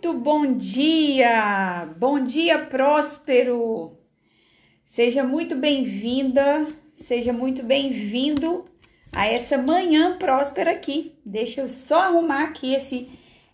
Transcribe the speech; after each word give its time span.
Muito 0.00 0.16
bom 0.16 0.52
dia! 0.56 1.92
Bom 1.98 2.22
dia, 2.22 2.56
próspero! 2.66 3.98
Seja 4.84 5.24
muito 5.24 5.56
bem-vinda, 5.56 6.68
seja 6.94 7.32
muito 7.32 7.64
bem-vindo 7.64 8.64
a 9.12 9.26
essa 9.26 9.58
manhã 9.58 10.16
próspera 10.16 10.70
aqui. 10.70 11.18
Deixa 11.26 11.62
eu 11.62 11.68
só 11.68 11.98
arrumar 11.98 12.44
aqui 12.44 12.74
esse, 12.74 13.10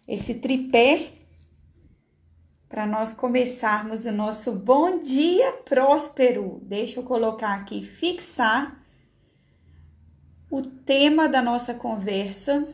esse 0.07 0.35
tripé 0.35 1.13
para 2.69 2.87
nós 2.87 3.15
começarmos 3.15 4.05
o 4.05 4.13
nosso 4.13 4.53
bom 4.53 4.99
dia 4.99 5.51
próspero. 5.65 6.61
Deixa 6.63 7.01
eu 7.01 7.05
colocar 7.05 7.55
aqui, 7.55 7.83
fixar 7.83 8.85
o 10.51 10.61
tema 10.61 11.27
da 11.27 11.41
nossa 11.41 11.73
conversa 11.73 12.69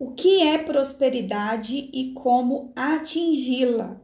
o 0.00 0.12
que 0.12 0.42
é 0.42 0.56
prosperidade 0.56 1.90
e 1.92 2.12
como 2.14 2.72
atingi-la? 2.74 4.00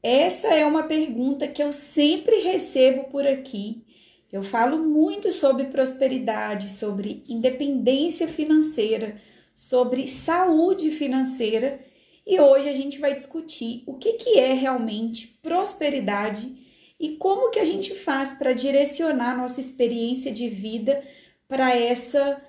Essa 0.00 0.54
é 0.54 0.64
uma 0.64 0.84
pergunta 0.84 1.48
que 1.48 1.60
eu 1.60 1.72
sempre 1.72 2.36
recebo 2.42 3.10
por 3.10 3.26
aqui. 3.26 3.84
Eu 4.30 4.44
falo 4.44 4.78
muito 4.78 5.32
sobre 5.32 5.64
prosperidade, 5.64 6.70
sobre 6.70 7.24
independência 7.28 8.28
financeira, 8.28 9.20
sobre 9.52 10.06
saúde 10.06 10.92
financeira 10.92 11.80
e 12.24 12.40
hoje 12.40 12.68
a 12.68 12.72
gente 12.72 13.00
vai 13.00 13.12
discutir 13.12 13.82
o 13.86 13.94
que, 13.94 14.12
que 14.12 14.38
é 14.38 14.52
realmente 14.52 15.36
prosperidade 15.42 16.54
e 17.00 17.16
como 17.16 17.50
que 17.50 17.58
a 17.58 17.64
gente 17.64 17.96
faz 17.96 18.30
para 18.34 18.52
direcionar 18.52 19.36
nossa 19.36 19.60
experiência 19.60 20.30
de 20.30 20.48
vida 20.48 21.02
para 21.48 21.76
essa 21.76 22.40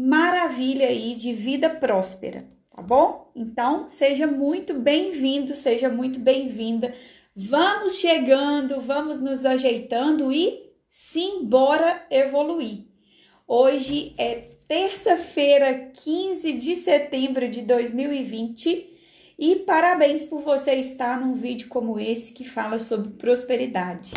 maravilha 0.00 0.88
aí 0.88 1.14
de 1.14 1.34
vida 1.34 1.68
próspera, 1.68 2.46
tá 2.74 2.80
bom? 2.80 3.30
Então, 3.36 3.86
seja 3.86 4.26
muito 4.26 4.72
bem-vindo, 4.72 5.54
seja 5.54 5.90
muito 5.90 6.18
bem-vinda. 6.18 6.94
Vamos 7.36 7.96
chegando, 7.96 8.80
vamos 8.80 9.20
nos 9.20 9.44
ajeitando 9.44 10.32
e 10.32 10.72
simbora 10.88 12.06
evoluir. 12.10 12.86
Hoje 13.46 14.14
é 14.16 14.48
terça-feira, 14.66 15.90
15 15.92 16.52
de 16.54 16.76
setembro 16.76 17.50
de 17.50 17.60
2020 17.60 18.96
e 19.38 19.56
parabéns 19.56 20.24
por 20.24 20.40
você 20.40 20.76
estar 20.76 21.20
num 21.20 21.34
vídeo 21.34 21.68
como 21.68 22.00
esse 22.00 22.32
que 22.32 22.48
fala 22.48 22.78
sobre 22.78 23.10
prosperidade. 23.10 24.12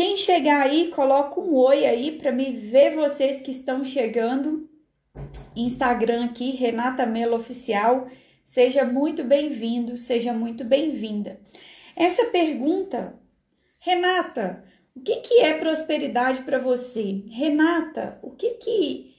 Quem 0.00 0.16
chegar 0.16 0.62
aí, 0.62 0.88
coloca 0.88 1.38
um 1.38 1.54
oi 1.54 1.84
aí 1.84 2.12
para 2.12 2.32
me 2.32 2.52
ver 2.52 2.94
vocês 2.94 3.42
que 3.42 3.50
estão 3.50 3.84
chegando. 3.84 4.66
Instagram 5.54 6.24
aqui, 6.24 6.52
Renata 6.52 7.04
Melo 7.04 7.36
Oficial. 7.36 8.08
Seja 8.42 8.82
muito 8.82 9.22
bem-vindo, 9.22 9.98
seja 9.98 10.32
muito 10.32 10.64
bem-vinda. 10.64 11.38
Essa 11.94 12.24
pergunta, 12.28 13.20
Renata, 13.78 14.64
o 14.96 15.00
que, 15.00 15.16
que 15.16 15.40
é 15.40 15.58
prosperidade 15.58 16.44
para 16.44 16.58
você? 16.58 17.22
Renata, 17.28 18.18
o 18.22 18.30
que 18.30 18.52
que 18.52 19.14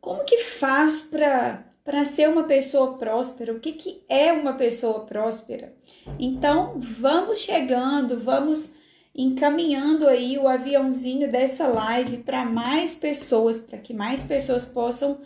como 0.00 0.24
que 0.24 0.44
faz 0.44 1.02
para 1.02 1.74
para 1.82 2.04
ser 2.04 2.28
uma 2.28 2.44
pessoa 2.44 2.96
próspera? 2.96 3.52
O 3.52 3.58
que 3.58 3.72
que 3.72 4.04
é 4.08 4.32
uma 4.32 4.52
pessoa 4.52 5.00
próspera? 5.06 5.74
Então, 6.20 6.78
vamos 6.78 7.40
chegando, 7.40 8.20
vamos 8.20 8.70
encaminhando 9.14 10.08
aí 10.08 10.36
o 10.36 10.48
aviãozinho 10.48 11.30
dessa 11.30 11.66
live 11.66 12.18
para 12.18 12.44
mais 12.44 12.94
pessoas, 12.94 13.60
para 13.60 13.78
que 13.78 13.94
mais 13.94 14.22
pessoas 14.22 14.64
possam 14.64 15.20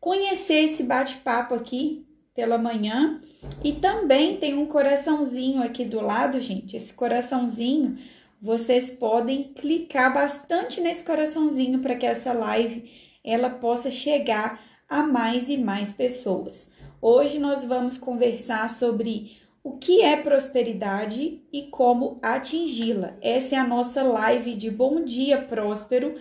conhecer 0.00 0.64
esse 0.64 0.82
bate-papo 0.84 1.54
aqui 1.54 2.06
pela 2.34 2.56
manhã. 2.56 3.20
E 3.62 3.72
também 3.72 4.36
tem 4.36 4.54
um 4.54 4.66
coraçãozinho 4.66 5.62
aqui 5.62 5.84
do 5.84 6.00
lado, 6.00 6.40
gente. 6.40 6.76
Esse 6.76 6.94
coraçãozinho, 6.94 7.98
vocês 8.40 8.90
podem 8.90 9.52
clicar 9.54 10.14
bastante 10.14 10.80
nesse 10.80 11.04
coraçãozinho 11.04 11.80
para 11.80 11.96
que 11.96 12.06
essa 12.06 12.32
live 12.32 12.90
ela 13.24 13.50
possa 13.50 13.90
chegar 13.90 14.60
a 14.88 15.02
mais 15.02 15.48
e 15.48 15.56
mais 15.56 15.92
pessoas. 15.92 16.70
Hoje 17.02 17.38
nós 17.38 17.64
vamos 17.64 17.98
conversar 17.98 18.70
sobre 18.70 19.36
o 19.66 19.78
que 19.78 20.00
é 20.00 20.16
prosperidade 20.16 21.42
e 21.52 21.62
como 21.62 22.20
atingi-la. 22.22 23.16
Essa 23.20 23.56
é 23.56 23.58
a 23.58 23.66
nossa 23.66 24.00
live 24.00 24.54
de 24.54 24.70
Bom 24.70 25.02
Dia 25.02 25.38
Próspero, 25.38 26.14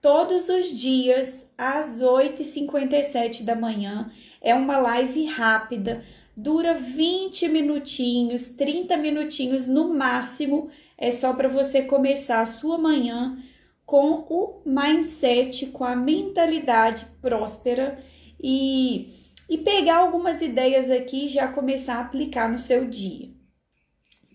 todos 0.00 0.48
os 0.48 0.66
dias 0.66 1.50
às 1.58 2.00
8h57 2.00 3.42
da 3.42 3.56
manhã. 3.56 4.12
É 4.40 4.54
uma 4.54 4.78
live 4.78 5.24
rápida, 5.24 6.04
dura 6.36 6.74
20 6.74 7.48
minutinhos, 7.48 8.50
30 8.50 8.96
minutinhos 8.96 9.66
no 9.66 9.92
máximo. 9.92 10.70
É 10.96 11.10
só 11.10 11.32
para 11.32 11.48
você 11.48 11.82
começar 11.82 12.42
a 12.42 12.46
sua 12.46 12.78
manhã 12.78 13.36
com 13.84 14.24
o 14.30 14.62
mindset, 14.64 15.66
com 15.66 15.82
a 15.82 15.96
mentalidade 15.96 17.04
próspera 17.20 17.98
e 18.40 19.23
e 19.48 19.58
pegar 19.58 19.96
algumas 19.96 20.40
ideias 20.40 20.90
aqui 20.90 21.26
e 21.26 21.28
já 21.28 21.48
começar 21.48 21.96
a 21.96 22.00
aplicar 22.00 22.50
no 22.50 22.58
seu 22.58 22.88
dia. 22.88 23.30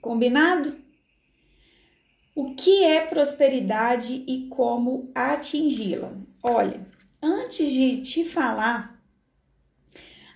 Combinado? 0.01 0.77
O 2.35 2.55
que 2.55 2.83
é 2.83 3.05
prosperidade 3.05 4.23
e 4.27 4.47
como 4.47 5.11
atingi-la? 5.13 6.13
Olha, 6.41 6.87
antes 7.21 7.71
de 7.71 8.01
te 8.01 8.23
falar 8.23 8.97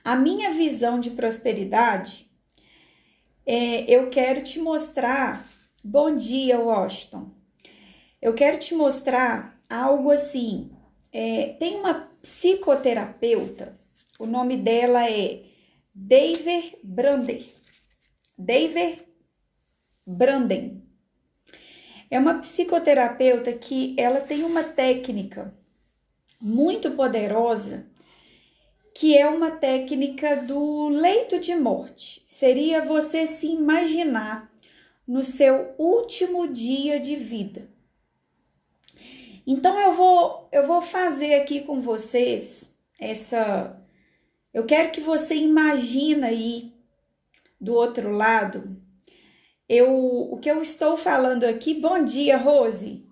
a 0.04 0.16
minha 0.16 0.52
visão 0.52 1.00
de 1.00 1.12
prosperidade, 1.12 2.30
é, 3.46 3.90
eu 3.90 4.10
quero 4.10 4.42
te 4.42 4.60
mostrar. 4.60 5.48
Bom 5.82 6.16
dia, 6.16 6.60
Washington. 6.60 7.32
Eu 8.22 8.34
quero 8.34 8.58
te 8.58 8.76
mostrar 8.76 9.58
algo 9.70 10.12
assim. 10.12 10.72
É, 11.12 11.56
tem 11.60 11.80
uma 11.80 12.10
psicoterapeuta 12.22 13.80
o 14.24 14.26
nome 14.26 14.56
dela 14.56 15.10
é 15.10 15.44
David 15.94 16.78
Branden. 16.82 17.46
David 18.38 19.04
Branden. 20.08 20.82
É 22.10 22.18
uma 22.18 22.36
psicoterapeuta 22.36 23.52
que 23.52 23.94
ela 23.98 24.22
tem 24.22 24.44
uma 24.44 24.64
técnica 24.64 25.54
muito 26.40 26.92
poderosa, 26.92 27.86
que 28.96 29.18
é 29.18 29.28
uma 29.28 29.52
técnica 29.52 30.38
do 30.38 30.88
leito 30.88 31.38
de 31.38 31.54
morte. 31.54 32.24
Seria 32.26 32.82
você 32.82 33.28
se 33.28 33.48
imaginar 33.48 34.50
no 35.06 35.22
seu 35.22 35.76
último 35.78 36.48
dia 36.48 36.98
de 36.98 37.18
vida. 37.18 37.68
Então 39.46 39.78
eu 39.82 39.92
vou 39.92 40.48
eu 40.50 40.66
vou 40.66 40.82
fazer 40.82 41.36
aqui 41.36 41.60
com 41.60 41.82
vocês 41.82 42.74
essa 42.98 43.83
eu 44.54 44.66
quero 44.66 44.92
que 44.92 45.02
você 45.02 45.36
imagine 45.36 46.24
aí 46.24 46.74
do 47.60 47.74
outro 47.74 48.12
lado. 48.12 48.78
Eu, 49.68 49.90
o 49.92 50.38
que 50.38 50.52
eu 50.52 50.62
estou 50.62 50.96
falando 50.96 51.46
aqui, 51.46 51.74
bom 51.74 52.04
dia, 52.04 52.38
Rose. 52.38 53.08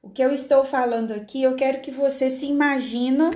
O 0.00 0.08
que 0.08 0.22
eu 0.22 0.32
estou 0.32 0.64
falando 0.64 1.10
aqui, 1.10 1.42
eu 1.42 1.56
quero 1.56 1.80
que 1.80 1.90
você 1.90 2.30
se 2.30 2.46
imagina 2.46 3.30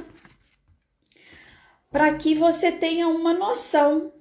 para 1.90 2.14
que 2.14 2.34
você 2.34 2.72
tenha 2.72 3.06
uma 3.08 3.34
noção 3.34 4.12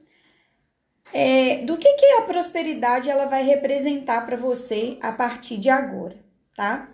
é, 1.13 1.57
do 1.59 1.77
que, 1.77 1.93
que 1.93 2.05
a 2.13 2.23
prosperidade 2.23 3.09
ela 3.09 3.25
vai 3.25 3.43
representar 3.43 4.25
para 4.25 4.35
você 4.35 4.97
a 5.01 5.11
partir 5.11 5.57
de 5.57 5.69
agora, 5.69 6.17
tá? 6.55 6.89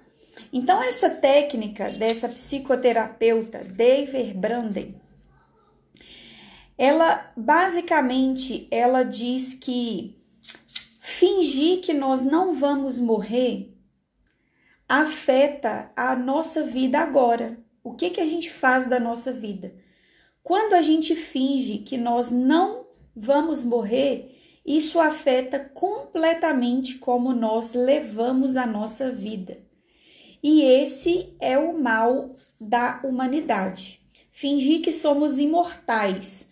Então, 0.53 0.83
essa 0.83 1.09
técnica 1.09 1.89
dessa 1.89 2.29
psicoterapeuta 2.29 3.59
David 3.63 4.33
Branden, 4.35 5.01
ela 6.77 7.31
basicamente 7.35 8.67
ela 8.69 9.03
diz 9.03 9.53
que 9.55 10.21
fingir 11.01 11.81
que 11.81 11.93
nós 11.93 12.23
não 12.23 12.53
vamos 12.53 12.99
morrer 12.99 13.73
afeta 14.87 15.91
a 15.95 16.15
nossa 16.15 16.63
vida 16.63 16.99
agora. 16.99 17.59
O 17.83 17.93
que 17.93 18.09
que 18.09 18.21
a 18.21 18.25
gente 18.25 18.51
faz 18.51 18.87
da 18.87 18.99
nossa 18.99 19.33
vida? 19.33 19.73
Quando 20.43 20.73
a 20.73 20.81
gente 20.81 21.15
finge 21.15 21.79
que 21.79 21.97
nós 21.97 22.31
não 22.31 22.87
vamos 23.15 23.63
morrer, 23.63 24.37
isso 24.65 24.99
afeta 24.99 25.59
completamente 25.59 26.95
como 26.99 27.33
nós 27.33 27.73
levamos 27.73 28.55
a 28.55 28.65
nossa 28.65 29.11
vida. 29.11 29.59
E 30.41 30.61
esse 30.61 31.33
é 31.39 31.57
o 31.57 31.77
mal 31.77 32.35
da 32.59 33.01
humanidade. 33.03 34.01
Fingir 34.31 34.81
que 34.81 34.93
somos 34.93 35.39
imortais 35.39 36.46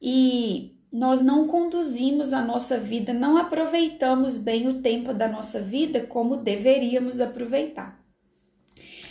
e 0.00 0.76
nós 0.90 1.20
não 1.20 1.46
conduzimos 1.46 2.32
a 2.32 2.40
nossa 2.40 2.78
vida, 2.78 3.12
não 3.12 3.36
aproveitamos 3.36 4.38
bem 4.38 4.68
o 4.68 4.80
tempo 4.80 5.12
da 5.12 5.28
nossa 5.28 5.60
vida 5.60 6.00
como 6.00 6.36
deveríamos 6.36 7.20
aproveitar. 7.20 7.98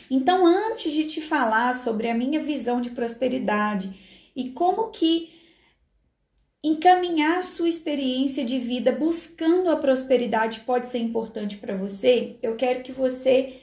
Então, 0.09 0.45
antes 0.45 0.91
de 0.91 1.05
te 1.05 1.21
falar 1.21 1.75
sobre 1.75 2.09
a 2.09 2.15
minha 2.15 2.41
visão 2.41 2.79
de 2.79 2.89
prosperidade 2.89 3.93
e 4.35 4.49
como 4.51 4.89
que 4.89 5.33
encaminhar 6.63 7.43
sua 7.43 7.69
experiência 7.69 8.43
de 8.43 8.57
vida 8.57 8.91
buscando 8.91 9.69
a 9.69 9.75
prosperidade 9.75 10.61
pode 10.61 10.87
ser 10.87 10.99
importante 10.99 11.57
para 11.57 11.75
você, 11.75 12.37
eu 12.41 12.55
quero 12.55 12.83
que 12.83 12.91
você 12.91 13.61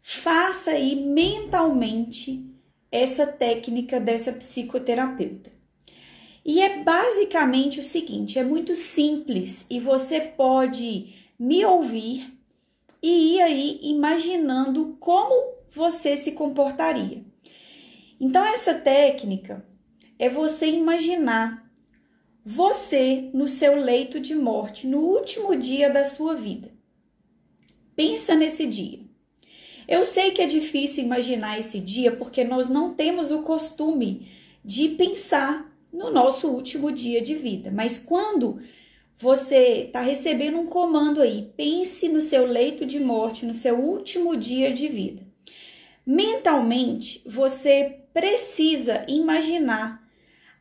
faça 0.00 0.72
aí 0.72 0.96
mentalmente 0.96 2.44
essa 2.90 3.26
técnica 3.26 4.00
dessa 4.00 4.32
psicoterapeuta. 4.32 5.51
E 6.44 6.60
é 6.60 6.82
basicamente 6.82 7.80
o 7.80 7.82
seguinte: 7.82 8.38
é 8.38 8.44
muito 8.44 8.74
simples 8.74 9.66
e 9.70 9.78
você 9.78 10.20
pode 10.20 11.14
me 11.38 11.64
ouvir 11.64 12.32
e 13.02 13.34
ir 13.34 13.42
aí 13.42 13.80
imaginando 13.82 14.96
como 15.00 15.54
você 15.70 16.16
se 16.16 16.32
comportaria. 16.32 17.24
Então, 18.20 18.44
essa 18.44 18.74
técnica 18.74 19.66
é 20.18 20.28
você 20.28 20.66
imaginar 20.66 21.68
você 22.44 23.30
no 23.32 23.46
seu 23.46 23.76
leito 23.76 24.20
de 24.20 24.34
morte, 24.34 24.86
no 24.86 24.98
último 24.98 25.56
dia 25.56 25.88
da 25.88 26.04
sua 26.04 26.34
vida. 26.34 26.72
Pensa 27.94 28.34
nesse 28.34 28.66
dia. 28.66 29.00
Eu 29.86 30.04
sei 30.04 30.30
que 30.30 30.42
é 30.42 30.46
difícil 30.46 31.04
imaginar 31.04 31.58
esse 31.58 31.80
dia 31.80 32.12
porque 32.12 32.44
nós 32.44 32.68
não 32.68 32.94
temos 32.94 33.30
o 33.30 33.42
costume 33.42 34.28
de 34.64 34.90
pensar 34.90 35.71
no 35.92 36.10
nosso 36.10 36.48
último 36.48 36.90
dia 36.90 37.20
de 37.20 37.34
vida, 37.34 37.70
mas 37.70 37.98
quando 37.98 38.60
você 39.18 39.84
está 39.86 40.00
recebendo 40.00 40.58
um 40.58 40.66
comando 40.66 41.22
aí, 41.22 41.52
pense 41.56 42.08
no 42.08 42.20
seu 42.20 42.46
leito 42.46 42.84
de 42.84 42.98
morte, 42.98 43.46
no 43.46 43.54
seu 43.54 43.78
último 43.78 44.36
dia 44.36 44.72
de 44.72 44.88
vida. 44.88 45.22
Mentalmente, 46.04 47.22
você 47.24 48.00
precisa 48.12 49.04
imaginar 49.06 50.02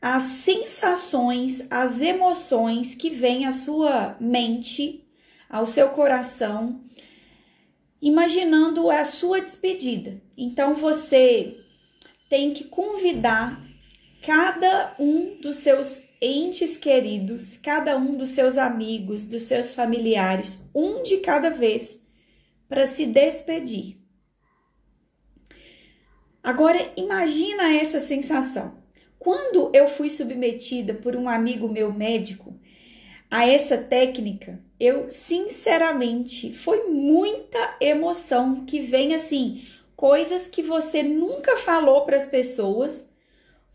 as 0.01 0.23
sensações, 0.23 1.65
as 1.71 2.01
emoções 2.01 2.93
que 2.93 3.09
vêm 3.09 3.45
à 3.45 3.51
sua 3.51 4.15
mente, 4.19 5.07
ao 5.49 5.65
seu 5.65 5.89
coração, 5.89 6.81
imaginando 8.01 8.89
a 8.89 9.03
sua 9.03 9.41
despedida. 9.41 10.21
Então 10.35 10.73
você 10.73 11.57
tem 12.29 12.53
que 12.53 12.63
convidar 12.63 13.70
cada 14.21 14.95
um 14.99 15.35
dos 15.41 15.57
seus 15.57 16.03
entes 16.21 16.77
queridos, 16.77 17.57
cada 17.57 17.97
um 17.97 18.15
dos 18.15 18.29
seus 18.29 18.57
amigos, 18.57 19.25
dos 19.25 19.43
seus 19.43 19.73
familiares, 19.73 20.63
um 20.73 21.01
de 21.01 21.17
cada 21.17 21.49
vez, 21.49 21.99
para 22.69 22.85
se 22.85 23.05
despedir. 23.07 23.97
Agora 26.43 26.79
imagina 26.95 27.73
essa 27.73 27.99
sensação. 27.99 28.79
Quando 29.17 29.71
eu 29.73 29.87
fui 29.87 30.09
submetida 30.09 30.93
por 30.93 31.15
um 31.15 31.27
amigo 31.27 31.67
meu 31.67 31.93
médico 31.93 32.59
a 33.29 33.47
essa 33.47 33.77
técnica, 33.77 34.59
eu 34.79 35.09
sinceramente 35.09 36.53
foi 36.53 36.89
muita 36.89 37.77
emoção 37.79 38.65
que 38.65 38.81
vem 38.81 39.13
assim, 39.13 39.63
coisas 39.95 40.47
que 40.47 40.63
você 40.63 41.03
nunca 41.03 41.57
falou 41.57 42.01
para 42.05 42.17
as 42.17 42.25
pessoas, 42.25 43.07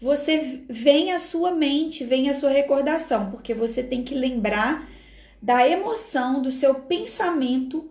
você 0.01 0.63
vem 0.69 1.13
à 1.13 1.19
sua 1.19 1.53
mente, 1.53 2.05
vem 2.05 2.29
à 2.29 2.35
sua 2.35 2.51
recordação, 2.51 3.31
porque 3.31 3.55
você 3.55 3.83
tem 3.83 4.05
que 4.05 4.15
lembrar 4.15 4.89
da 5.41 5.67
emoção, 5.69 6.43
do 6.43 6.51
seu 6.51 6.75
pensamento 6.75 7.91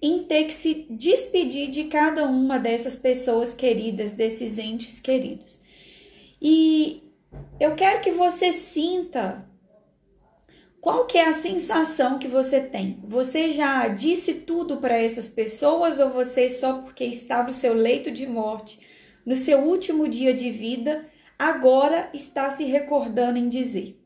em 0.00 0.24
ter 0.24 0.44
que 0.44 0.52
se 0.52 0.86
despedir 0.88 1.68
de 1.68 1.84
cada 1.84 2.24
uma 2.24 2.58
dessas 2.58 2.94
pessoas 2.94 3.54
queridas, 3.54 4.12
desses 4.12 4.58
entes 4.58 5.00
queridos. 5.00 5.60
E 6.40 7.02
eu 7.58 7.74
quero 7.74 8.00
que 8.00 8.12
você 8.12 8.52
sinta 8.52 9.48
qual 10.80 11.06
que 11.06 11.18
é 11.18 11.26
a 11.26 11.32
sensação 11.32 12.18
que 12.18 12.28
você 12.28 12.60
tem? 12.60 13.00
Você 13.04 13.52
já 13.52 13.88
disse 13.88 14.34
tudo 14.34 14.76
para 14.76 14.96
essas 14.96 15.28
pessoas 15.28 15.98
ou 15.98 16.10
você 16.10 16.48
só 16.48 16.74
porque 16.74 17.04
está 17.04 17.42
no 17.42 17.52
seu 17.52 17.74
leito 17.74 18.10
de 18.12 18.26
morte, 18.26 18.78
no 19.26 19.34
seu 19.34 19.58
último 19.58 20.08
dia 20.08 20.32
de 20.32 20.50
vida, 20.50 21.04
agora 21.38 22.10
está 22.12 22.50
se 22.50 22.64
recordando 22.64 23.38
em 23.38 23.48
dizer? 23.48 24.02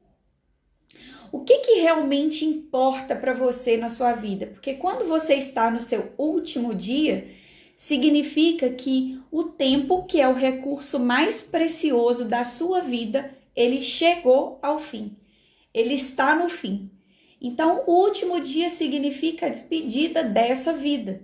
O 1.31 1.40
que, 1.40 1.58
que 1.58 1.81
realmente 1.81 2.44
importa 2.44 3.17
para 3.17 3.32
você 3.32 3.76
na 3.76 3.88
sua 3.88 4.12
vida? 4.12 4.46
Porque 4.49 4.75
quando 4.75 5.08
você 5.08 5.34
está 5.34 5.70
no 5.70 5.81
seu 5.81 6.12
último 6.19 6.75
dia, 6.75 7.29
significa 7.75 8.69
que 8.69 9.19
o 9.31 9.44
tempo, 9.44 10.05
que 10.05 10.20
é 10.20 10.29
o 10.29 10.34
recurso 10.34 11.00
mais 11.00 11.40
precioso 11.40 12.26
da 12.26 12.44
sua 12.44 12.81
vida, 12.81 13.35
ele 13.56 13.81
chegou 13.81 14.58
ao 14.61 14.78
fim 14.78 15.17
ele 15.73 15.94
está 15.94 16.35
no 16.35 16.49
fim. 16.49 16.90
Então, 17.40 17.82
o 17.87 17.93
último 17.93 18.40
dia 18.40 18.69
significa 18.69 19.46
a 19.46 19.49
despedida 19.49 20.23
dessa 20.23 20.73
vida. 20.73 21.23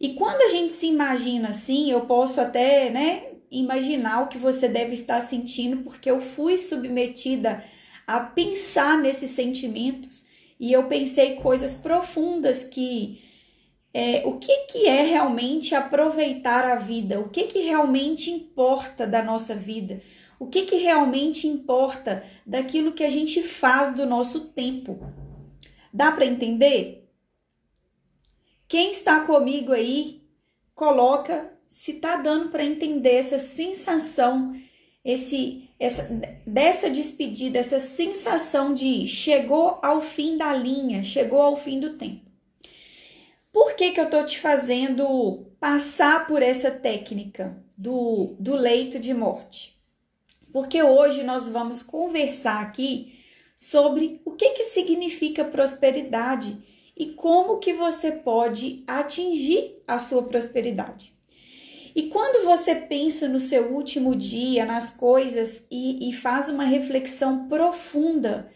E 0.00 0.14
quando 0.14 0.42
a 0.42 0.48
gente 0.48 0.72
se 0.72 0.86
imagina 0.86 1.50
assim, 1.50 1.90
eu 1.90 2.00
posso 2.02 2.40
até, 2.40 2.90
né, 2.90 3.26
imaginar 3.52 4.22
o 4.22 4.28
que 4.28 4.38
você 4.38 4.66
deve 4.68 4.94
estar 4.94 5.20
sentindo, 5.20 5.82
porque 5.84 6.10
eu 6.10 6.20
fui 6.20 6.56
submetida 6.56 7.62
a 8.06 8.18
pensar 8.18 8.98
nesses 8.98 9.30
sentimentos 9.30 10.24
e 10.58 10.72
eu 10.72 10.88
pensei 10.88 11.36
coisas 11.36 11.74
profundas 11.74 12.64
que 12.64 13.22
é, 13.94 14.22
o 14.26 14.38
que, 14.38 14.56
que 14.66 14.86
é 14.86 15.02
realmente 15.02 15.74
aproveitar 15.74 16.64
a 16.64 16.76
vida, 16.76 17.20
o 17.20 17.28
que, 17.28 17.44
que 17.44 17.60
realmente 17.60 18.30
importa 18.30 19.06
da 19.06 19.22
nossa 19.22 19.54
vida, 19.54 20.00
o 20.38 20.46
que, 20.46 20.62
que 20.62 20.76
realmente 20.76 21.46
importa 21.46 22.24
daquilo 22.46 22.92
que 22.92 23.04
a 23.04 23.10
gente 23.10 23.42
faz 23.42 23.94
do 23.94 24.06
nosso 24.06 24.48
tempo. 24.48 24.98
Dá 25.92 26.10
para 26.10 26.24
entender? 26.24 27.10
Quem 28.66 28.90
está 28.90 29.20
comigo 29.26 29.72
aí, 29.72 30.22
coloca 30.74 31.52
se 31.72 31.94
tá 31.94 32.16
dando 32.16 32.50
para 32.50 32.64
entender 32.64 33.14
essa 33.14 33.38
sensação, 33.38 34.54
esse 35.04 35.68
essa 35.78 36.04
dessa 36.46 36.88
despedida, 36.88 37.58
essa 37.58 37.80
sensação 37.80 38.72
de 38.72 39.06
chegou 39.06 39.78
ao 39.82 40.00
fim 40.00 40.36
da 40.36 40.54
linha, 40.54 41.02
chegou 41.02 41.40
ao 41.40 41.56
fim 41.56 41.80
do 41.80 41.94
tempo. 41.94 42.30
Por 43.52 43.74
que 43.74 43.90
que 43.90 44.00
eu 44.00 44.08
tô 44.08 44.22
te 44.24 44.38
fazendo 44.38 45.46
passar 45.58 46.26
por 46.26 46.42
essa 46.42 46.70
técnica 46.70 47.56
do, 47.76 48.36
do 48.38 48.54
leito 48.54 48.98
de 48.98 49.12
morte? 49.12 49.72
porque 50.52 50.82
hoje 50.82 51.24
nós 51.24 51.48
vamos 51.48 51.82
conversar 51.82 52.60
aqui 52.60 53.18
sobre 53.56 54.20
o 54.24 54.32
que, 54.32 54.50
que 54.50 54.64
significa 54.64 55.44
prosperidade 55.44 56.62
e 56.96 57.06
como 57.06 57.58
que 57.58 57.72
você 57.72 58.12
pode 58.12 58.84
atingir 58.86 59.82
a 59.88 59.98
sua 59.98 60.22
prosperidade. 60.24 61.16
E 61.94 62.04
quando 62.04 62.44
você 62.44 62.74
pensa 62.74 63.28
no 63.28 63.40
seu 63.40 63.72
último 63.72 64.14
dia, 64.14 64.64
nas 64.64 64.90
coisas 64.90 65.66
e, 65.70 66.08
e 66.08 66.12
faz 66.12 66.48
uma 66.48 66.64
reflexão 66.64 67.48
profunda 67.48 68.50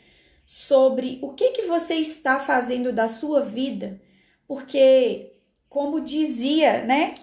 sobre 0.46 1.18
o 1.22 1.32
que, 1.32 1.50
que 1.50 1.62
você 1.62 1.94
está 1.94 2.40
fazendo 2.40 2.92
da 2.92 3.08
sua 3.08 3.40
vida, 3.40 4.00
porque, 4.46 5.32
como 5.68 6.00
dizia, 6.00 6.84
né, 6.84 7.14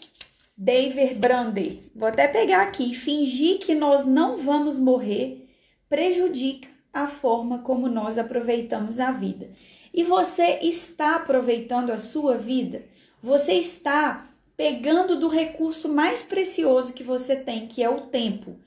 David 0.55 1.15
Brander. 1.15 1.79
Vou 1.96 2.08
até 2.08 2.27
pegar 2.27 2.62
aqui. 2.62 2.93
Fingir 2.93 3.60
que 3.60 3.74
nós 3.74 4.05
não 4.05 4.38
vamos 4.38 4.77
morrer 4.77 5.50
prejudica 5.89 6.67
a 6.91 7.08
forma 7.08 7.60
como 7.60 7.88
nós 7.88 8.17
aproveitamos 8.17 9.00
a 9.00 9.12
vida. 9.12 9.51
E 9.93 10.03
você 10.03 10.60
está 10.62 11.15
aproveitando 11.15 11.91
a 11.91 11.98
sua 11.98 12.38
vida? 12.38 12.84
Você 13.22 13.53
está 13.53 14.27
pegando 14.55 15.19
do 15.19 15.27
recurso 15.27 15.89
mais 15.89 16.22
precioso 16.22 16.93
que 16.93 17.03
você 17.03 17.36
tem, 17.36 17.67
que 17.67 17.81
é 17.83 17.89
o 17.89 18.07
tempo, 18.07 18.60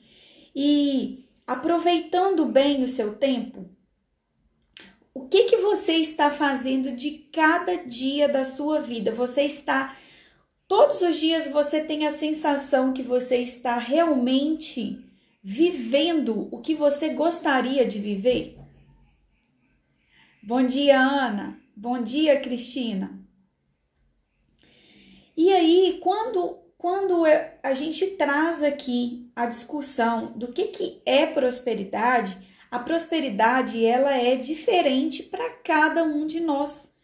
e 0.55 1.25
aproveitando 1.47 2.45
bem 2.47 2.83
o 2.83 2.89
seu 2.89 3.15
tempo? 3.15 3.69
O 5.15 5.29
que 5.29 5.45
que 5.45 5.57
você 5.57 5.95
está 5.95 6.31
fazendo 6.31 6.93
de 6.93 7.11
cada 7.33 7.77
dia 7.77 8.29
da 8.29 8.45
sua 8.45 8.81
vida? 8.81 9.13
Você 9.13 9.43
está 9.43 9.97
Todos 10.69 11.01
os 11.01 11.17
dias 11.21 11.49
você 11.49 11.81
tem 11.81 12.09
a 12.09 12.11
sensação 12.11 12.93
que 12.93 13.03
você 13.03 13.37
está 13.37 13.79
realmente 13.79 15.01
vivendo 15.41 16.53
o 16.53 16.61
que 16.61 16.75
você 16.75 17.11
gostaria 17.11 17.87
de 17.87 18.01
viver? 18.01 18.59
Bom 20.43 20.67
dia, 20.67 20.99
Ana. 20.99 21.57
Bom 21.77 22.03
dia, 22.03 22.41
Cristina. 22.41 23.26
E 25.37 25.53
aí, 25.53 26.01
quando 26.03 26.67
quando 26.79 27.25
a 27.63 27.75
gente 27.75 28.07
traz 28.13 28.63
aqui 28.63 29.31
a 29.35 29.47
discussão 29.47 30.33
do 30.37 30.53
que, 30.53 30.67
que 30.69 31.01
é 31.05 31.27
prosperidade, 31.27 32.39
a 32.71 32.79
prosperidade 32.79 33.85
ela 33.85 34.17
é 34.17 34.37
diferente 34.37 35.23
para 35.23 35.51
cada 35.65 36.05
um 36.05 36.27
de 36.27 36.39
nós. 36.39 36.95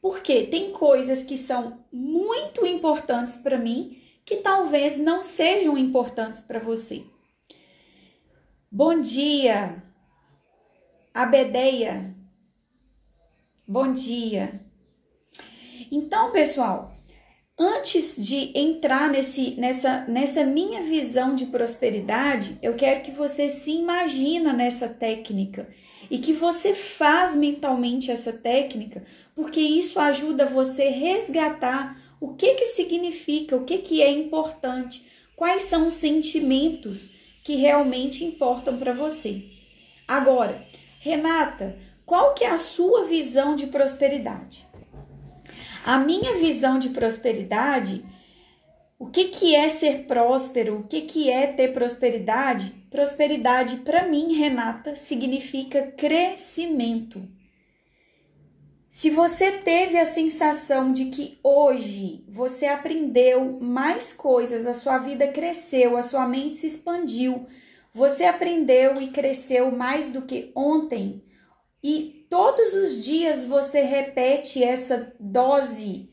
Porque 0.00 0.44
tem 0.44 0.72
coisas 0.72 1.24
que 1.24 1.38
são 1.38 1.84
muito 1.90 2.66
importantes 2.66 3.36
para 3.36 3.56
mim 3.56 4.02
que 4.24 4.36
talvez 4.36 4.98
não 4.98 5.22
sejam 5.22 5.78
importantes 5.78 6.40
para 6.40 6.58
você. 6.58 7.04
Bom 8.70 9.00
dia. 9.00 9.82
Abedeia. 11.14 12.14
Bom 13.66 13.92
dia. 13.92 14.60
Então, 15.90 16.32
pessoal, 16.32 16.92
antes 17.58 18.16
de 18.16 18.52
entrar 18.58 19.10
nesse, 19.10 19.52
nessa, 19.52 20.04
nessa 20.06 20.44
minha 20.44 20.82
visão 20.82 21.34
de 21.34 21.46
prosperidade, 21.46 22.58
eu 22.62 22.74
quero 22.74 23.02
que 23.02 23.10
você 23.10 23.48
se 23.48 23.72
imagina 23.72 24.52
nessa 24.52 24.88
técnica 24.88 25.68
e 26.10 26.18
que 26.18 26.32
você 26.32 26.74
faz 26.74 27.36
mentalmente 27.36 28.10
essa 28.10 28.32
técnica, 28.32 29.04
porque 29.34 29.60
isso 29.60 29.98
ajuda 29.98 30.46
você 30.46 30.88
resgatar 30.88 32.00
o 32.20 32.34
que 32.34 32.54
que 32.54 32.66
significa, 32.66 33.56
o 33.56 33.64
que 33.64 33.78
que 33.78 34.02
é 34.02 34.10
importante, 34.10 35.06
quais 35.36 35.62
são 35.62 35.88
os 35.88 35.94
sentimentos 35.94 37.10
que 37.44 37.56
realmente 37.56 38.24
importam 38.24 38.78
para 38.78 38.92
você. 38.92 39.42
Agora, 40.06 40.66
Renata, 41.00 41.76
qual 42.04 42.34
que 42.34 42.44
é 42.44 42.50
a 42.50 42.58
sua 42.58 43.04
visão 43.04 43.56
de 43.56 43.66
prosperidade? 43.66 44.71
A 45.84 45.98
minha 45.98 46.36
visão 46.36 46.78
de 46.78 46.90
prosperidade, 46.90 48.04
o 48.96 49.06
que, 49.06 49.24
que 49.24 49.52
é 49.52 49.68
ser 49.68 50.06
próspero? 50.06 50.78
O 50.78 50.82
que, 50.84 51.02
que 51.02 51.28
é 51.28 51.48
ter 51.48 51.74
prosperidade? 51.74 52.70
Prosperidade, 52.88 53.78
para 53.78 54.06
mim, 54.06 54.32
Renata, 54.34 54.94
significa 54.94 55.90
crescimento. 55.96 57.28
Se 58.88 59.10
você 59.10 59.50
teve 59.50 59.98
a 59.98 60.06
sensação 60.06 60.92
de 60.92 61.06
que 61.06 61.40
hoje 61.42 62.24
você 62.28 62.66
aprendeu 62.66 63.58
mais 63.58 64.12
coisas, 64.12 64.66
a 64.66 64.74
sua 64.74 64.98
vida 64.98 65.26
cresceu, 65.26 65.96
a 65.96 66.02
sua 66.04 66.28
mente 66.28 66.58
se 66.58 66.68
expandiu, 66.68 67.46
você 67.92 68.24
aprendeu 68.24 69.02
e 69.02 69.10
cresceu 69.10 69.72
mais 69.72 70.12
do 70.12 70.22
que 70.22 70.52
ontem, 70.54 71.24
e 71.82 72.21
todos 72.32 72.72
os 72.72 73.04
dias 73.04 73.44
você 73.44 73.82
repete 73.82 74.64
essa 74.64 75.14
dose, 75.20 76.08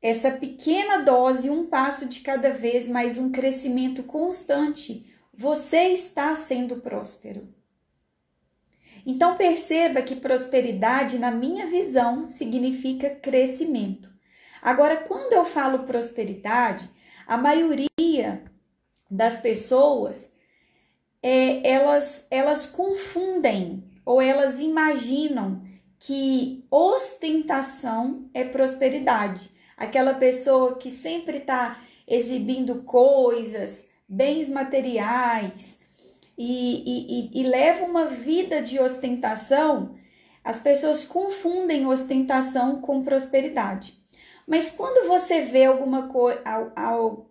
essa 0.00 0.30
pequena 0.30 1.02
dose, 1.02 1.50
um 1.50 1.66
passo 1.66 2.08
de 2.08 2.20
cada 2.20 2.48
vez, 2.48 2.88
mais 2.88 3.18
um 3.18 3.30
crescimento 3.30 4.02
constante, 4.04 5.04
você 5.36 5.88
está 5.88 6.34
sendo 6.34 6.76
próspero. 6.76 7.46
Então 9.04 9.36
perceba 9.36 10.00
que 10.00 10.16
prosperidade, 10.16 11.18
na 11.18 11.30
minha 11.30 11.66
visão, 11.66 12.26
significa 12.26 13.10
crescimento. 13.10 14.08
Agora, 14.62 14.96
quando 14.96 15.34
eu 15.34 15.44
falo 15.44 15.80
prosperidade, 15.80 16.88
a 17.26 17.36
maioria 17.36 18.42
das 19.10 19.42
pessoas 19.42 20.32
é, 21.22 21.70
elas, 21.70 22.26
elas 22.30 22.64
confundem 22.64 23.93
ou 24.04 24.20
elas 24.20 24.60
imaginam 24.60 25.62
que 25.98 26.64
ostentação 26.70 28.28
é 28.34 28.44
prosperidade. 28.44 29.50
Aquela 29.76 30.14
pessoa 30.14 30.76
que 30.76 30.90
sempre 30.90 31.38
está 31.38 31.80
exibindo 32.06 32.82
coisas, 32.82 33.88
bens 34.08 34.48
materiais 34.48 35.80
e, 36.36 37.30
e, 37.32 37.40
e, 37.40 37.42
leva 37.44 37.84
uma 37.84 38.06
vida 38.06 38.60
de 38.60 38.78
ostentação, 38.78 39.94
as 40.42 40.58
pessoas 40.60 41.06
confundem 41.06 41.86
ostentação 41.86 42.80
com 42.80 43.02
prosperidade. 43.02 43.98
Mas 44.46 44.70
quando 44.70 45.08
você 45.08 45.40
vê 45.42 45.64
alguma 45.64 46.10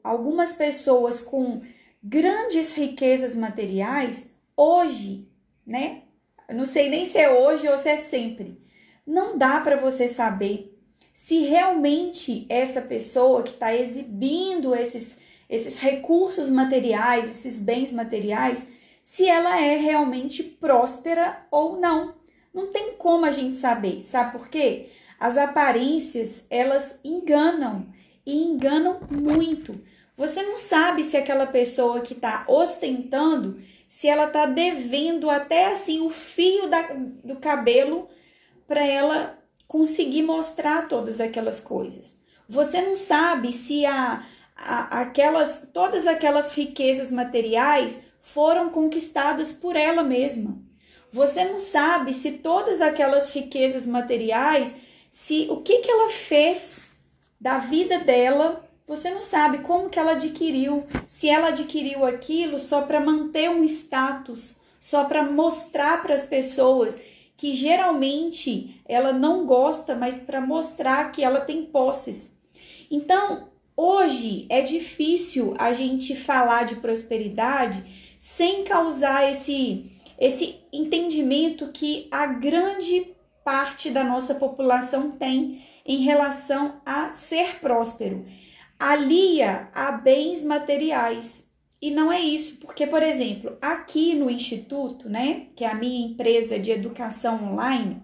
algumas 0.03 0.53
pessoas 0.53 1.21
com 1.21 1.61
grandes 2.01 2.75
riquezas 2.75 3.35
materiais, 3.35 4.33
hoje, 4.57 5.27
né? 5.65 6.02
Não 6.49 6.65
sei 6.65 6.89
nem 6.89 7.05
se 7.05 7.17
é 7.17 7.31
hoje 7.31 7.67
ou 7.67 7.77
se 7.77 7.89
é 7.89 7.97
sempre. 7.97 8.61
Não 9.05 9.37
dá 9.37 9.59
para 9.59 9.75
você 9.75 10.07
saber 10.07 10.73
se 11.13 11.41
realmente 11.41 12.45
essa 12.49 12.81
pessoa 12.81 13.43
que 13.43 13.51
está 13.51 13.73
exibindo 13.73 14.73
esses, 14.75 15.19
esses 15.49 15.77
recursos 15.77 16.49
materiais, 16.49 17.29
esses 17.29 17.59
bens 17.59 17.91
materiais, 17.91 18.67
se 19.01 19.27
ela 19.27 19.61
é 19.61 19.75
realmente 19.77 20.41
próspera 20.43 21.45
ou 21.51 21.79
não. 21.79 22.15
Não 22.53 22.67
tem 22.71 22.93
como 22.93 23.25
a 23.25 23.31
gente 23.31 23.57
saber. 23.57 24.03
Sabe 24.03 24.37
por 24.37 24.47
quê? 24.47 24.89
As 25.19 25.37
aparências, 25.37 26.43
elas 26.49 26.99
enganam 27.03 27.87
e 28.25 28.43
enganam 28.43 28.99
muito. 29.09 29.79
Você 30.15 30.43
não 30.43 30.55
sabe 30.55 31.03
se 31.03 31.17
aquela 31.17 31.47
pessoa 31.47 32.01
que 32.01 32.13
está 32.13 32.45
ostentando 32.47 33.59
se 33.93 34.07
ela 34.07 34.25
tá 34.25 34.47
devendo 34.47 35.29
até 35.29 35.67
assim 35.67 36.01
o 36.01 36.09
fio 36.09 36.67
da, 36.67 36.81
do 37.23 37.35
cabelo 37.35 38.09
para 38.67 38.83
ela 38.83 39.37
conseguir 39.67 40.23
mostrar 40.23 40.87
todas 40.87 41.21
aquelas 41.21 41.59
coisas. 41.59 42.17
Você 42.49 42.81
não 42.81 42.95
sabe 42.95 43.53
se 43.53 43.85
a, 43.85 44.25
a, 44.57 45.01
aquelas 45.01 45.67
todas 45.71 46.07
aquelas 46.07 46.51
riquezas 46.53 47.11
materiais 47.11 48.03
foram 48.19 48.71
conquistadas 48.71 49.53
por 49.53 49.75
ela 49.75 50.01
mesma. 50.01 50.57
Você 51.11 51.45
não 51.45 51.59
sabe 51.59 52.15
se 52.15 52.31
todas 52.31 52.81
aquelas 52.81 53.29
riquezas 53.29 53.85
materiais, 53.85 54.75
se 55.11 55.45
o 55.51 55.57
que 55.57 55.77
que 55.77 55.91
ela 55.91 56.09
fez 56.09 56.83
da 57.39 57.59
vida 57.59 57.99
dela 57.99 58.67
você 58.87 59.09
não 59.09 59.21
sabe 59.21 59.59
como 59.59 59.89
que 59.89 59.97
ela 59.97 60.11
adquiriu, 60.11 60.85
se 61.07 61.29
ela 61.29 61.47
adquiriu 61.47 62.05
aquilo 62.05 62.59
só 62.59 62.81
para 62.81 62.99
manter 62.99 63.49
um 63.49 63.63
status, 63.63 64.57
só 64.79 65.05
para 65.05 65.23
mostrar 65.23 66.01
para 66.01 66.15
as 66.15 66.25
pessoas 66.25 66.99
que 67.37 67.53
geralmente 67.53 68.81
ela 68.85 69.13
não 69.13 69.45
gosta, 69.45 69.95
mas 69.95 70.19
para 70.19 70.41
mostrar 70.41 71.11
que 71.11 71.23
ela 71.23 71.41
tem 71.41 71.65
posses. 71.65 72.35
Então, 72.91 73.49
hoje 73.75 74.45
é 74.49 74.61
difícil 74.61 75.55
a 75.57 75.73
gente 75.73 76.15
falar 76.15 76.65
de 76.65 76.75
prosperidade 76.75 78.15
sem 78.19 78.63
causar 78.63 79.29
esse 79.29 79.91
esse 80.19 80.59
entendimento 80.71 81.71
que 81.73 82.07
a 82.11 82.27
grande 82.27 83.13
parte 83.43 83.89
da 83.89 84.03
nossa 84.03 84.35
população 84.35 85.11
tem 85.11 85.65
em 85.85 86.03
relação 86.03 86.79
a 86.85 87.13
ser 87.13 87.59
próspero 87.59 88.25
alia 88.91 89.69
a 89.73 89.93
bens 89.93 90.43
materiais. 90.43 91.49
E 91.81 91.89
não 91.89 92.11
é 92.11 92.19
isso, 92.19 92.57
porque, 92.57 92.85
por 92.85 93.01
exemplo, 93.01 93.57
aqui 93.61 94.13
no 94.13 94.29
Instituto, 94.29 95.09
né, 95.09 95.47
que 95.55 95.63
é 95.63 95.69
a 95.69 95.75
minha 95.75 96.05
empresa 96.05 96.59
de 96.59 96.71
educação 96.71 97.53
online, 97.53 98.01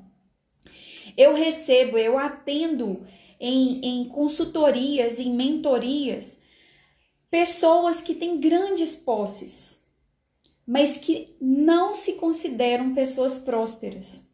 eu 1.18 1.34
recebo, 1.34 1.98
eu 1.98 2.18
atendo 2.18 3.06
em, 3.40 3.82
em 3.82 4.10
consultorias, 4.10 5.20
em 5.20 5.34
mentorias, 5.34 6.42
pessoas 7.30 8.02
que 8.02 8.16
têm 8.16 8.40
grandes 8.40 8.96
posses, 8.96 9.82
mas 10.66 10.98
que 10.98 11.36
não 11.42 11.94
se 11.94 12.14
consideram 12.14 12.94
pessoas 12.94 13.38
prósperas. 13.38 14.26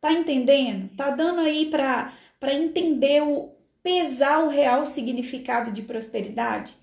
Tá 0.00 0.12
entendendo? 0.12 0.94
Tá 0.96 1.10
dando 1.10 1.40
aí 1.40 1.70
para 1.70 2.12
entender 2.52 3.22
o, 3.22 3.53
pesar 3.84 4.42
o 4.42 4.48
real 4.48 4.86
significado 4.86 5.70
de 5.70 5.82
prosperidade. 5.82 6.74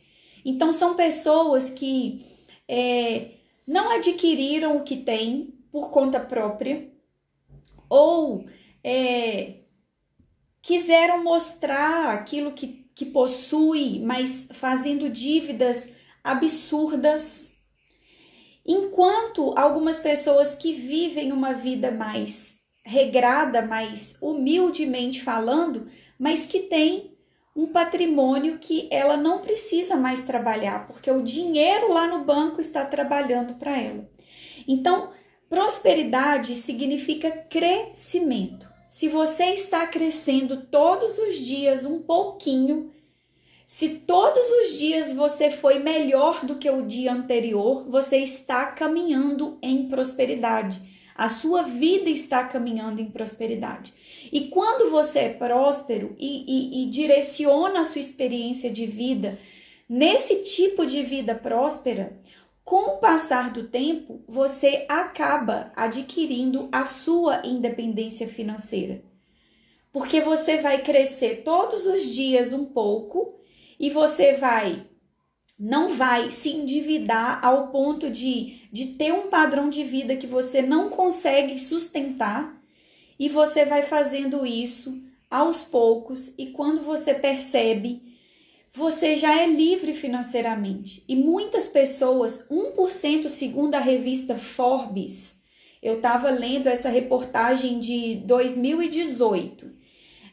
Então, 0.46 0.72
são 0.72 0.96
pessoas 0.96 1.72
que 1.72 2.24
é, 2.67 3.31
não 3.67 3.89
adquiriram 3.89 4.77
o 4.77 4.84
que 4.84 4.98
têm 4.98 5.55
por 5.72 5.89
conta 5.89 6.20
própria 6.20 6.89
ou 7.89 8.46
é, 8.84 9.55
quiseram 10.62 11.24
mostrar 11.24 12.13
aquilo 12.13 12.51
que, 12.51 12.88
que 12.93 13.05
possui, 13.05 14.00
mas 14.00 14.48
fazendo 14.53 15.10
dívidas 15.10 15.91
absurdas. 16.24 17.51
Enquanto 18.63 19.58
algumas 19.58 19.98
pessoas 19.98 20.53
que 20.53 20.72
vivem 20.72 21.31
uma 21.31 21.53
vida 21.53 21.91
mais 21.91 22.62
regrada, 22.84 23.62
mais 23.62 24.17
humildemente 24.22 25.22
falando, 25.22 25.88
mas 26.22 26.46
que 26.46 26.60
tem 26.60 27.18
um 27.56 27.66
patrimônio 27.66 28.60
que 28.60 28.88
ela 28.92 29.18
não 29.18 29.40
precisa 29.40 29.96
mais 29.96 30.22
trabalhar, 30.22 30.86
porque 30.86 31.10
o 31.10 31.24
dinheiro 31.24 31.92
lá 31.92 32.06
no 32.06 32.24
banco 32.24 32.62
está 32.62 32.86
trabalhando 32.86 33.56
para 33.56 33.75
ela. 33.75 34.08
Então, 34.68 35.10
prosperidade 35.50 36.56
significa 36.56 37.32
crescimento. 37.32 38.72
Se 38.88 39.10
você 39.10 39.46
está 39.46 39.88
crescendo 39.88 40.68
todos 40.68 41.18
os 41.18 41.38
dias 41.38 41.86
um 41.86 42.04
pouquinho, 42.04 42.92
se 43.66 43.90
todos 43.90 44.44
os 44.62 44.78
dias 44.78 45.12
você 45.13 45.50
foi 45.50 45.80
melhor 45.80 46.46
do 46.46 46.60
que 46.60 46.70
o 46.70 46.86
dia 46.86 47.12
anterior, 47.12 47.84
você 47.90 48.18
está 48.18 48.68
caminhando 48.68 49.58
em 49.60 49.88
prosperidade. 49.88 51.00
A 51.22 51.30
sua 51.30 51.62
vida 51.62 52.10
está 52.10 52.44
caminhando 52.44 53.00
em 53.00 53.12
prosperidade. 53.12 53.94
E 54.34 54.48
quando 54.48 54.90
você 54.90 55.20
é 55.20 55.30
próspero 55.30 56.16
e, 56.18 56.46
e, 56.48 56.84
e 56.84 56.90
direciona 56.90 57.82
a 57.82 57.86
sua 57.86 58.01
experiência 58.01 58.72
de 58.72 58.88
vida 58.88 59.38
nesse 59.88 60.38
tipo 60.42 60.84
de 60.84 61.04
vida 61.04 61.36
próspera, 61.36 62.20
Com 62.63 62.96
o 62.96 62.98
passar 62.98 63.51
do 63.51 63.68
tempo, 63.68 64.24
você 64.28 64.86
acaba 64.90 65.72
adquirindo 65.75 66.70
a 66.72 66.88
sua 66.88 67.46
independência 67.46 68.28
financeira. 68.28 69.04
Porque 69.92 70.22
você 70.22 70.58
vai 70.58 70.82
crescer 70.82 71.44
todos 71.44 71.86
os 71.86 72.04
dias 72.04 72.51
um 72.51 72.66
pouco 72.66 73.36
e 73.80 73.92
você 73.92 74.34
vai 74.34 74.88
não 75.63 75.94
vai 75.94 76.32
se 76.32 76.50
endividar 76.50 77.39
ao 77.46 77.68
ponto 77.68 78.10
de, 78.10 78.68
de 78.72 78.96
ter 78.96 79.13
um 79.13 79.27
padrão 79.27 79.70
de 79.70 79.84
vida 79.84 80.15
que 80.15 80.25
você 80.25 80.60
não 80.60 80.89
consegue 80.89 81.60
sustentar 81.60 82.60
e 83.20 83.30
você 83.30 83.63
vai 83.63 83.84
fazendo 83.84 84.44
isso 84.44 85.00
aos 85.30 85.63
poucos 85.63 86.34
e 86.36 86.48
quando 86.48 86.82
você 86.82 87.13
percebe, 87.13 88.01
você 88.74 89.15
já 89.15 89.39
é 89.39 89.46
livre 89.46 89.94
financeiramente. 89.94 91.03
E 91.08 91.15
muitas 91.15 91.68
pessoas, 91.68 92.44
1% 92.50 93.27
segundo 93.27 93.75
a 93.75 93.80
revista 93.80 94.39
Forbes, 94.39 95.39
eu 95.80 95.98
estava 95.98 96.32
lendo 96.32 96.70
essa 96.70 96.89
reportagem 96.89 97.80
de 97.80 98.15
2018. 98.25 99.72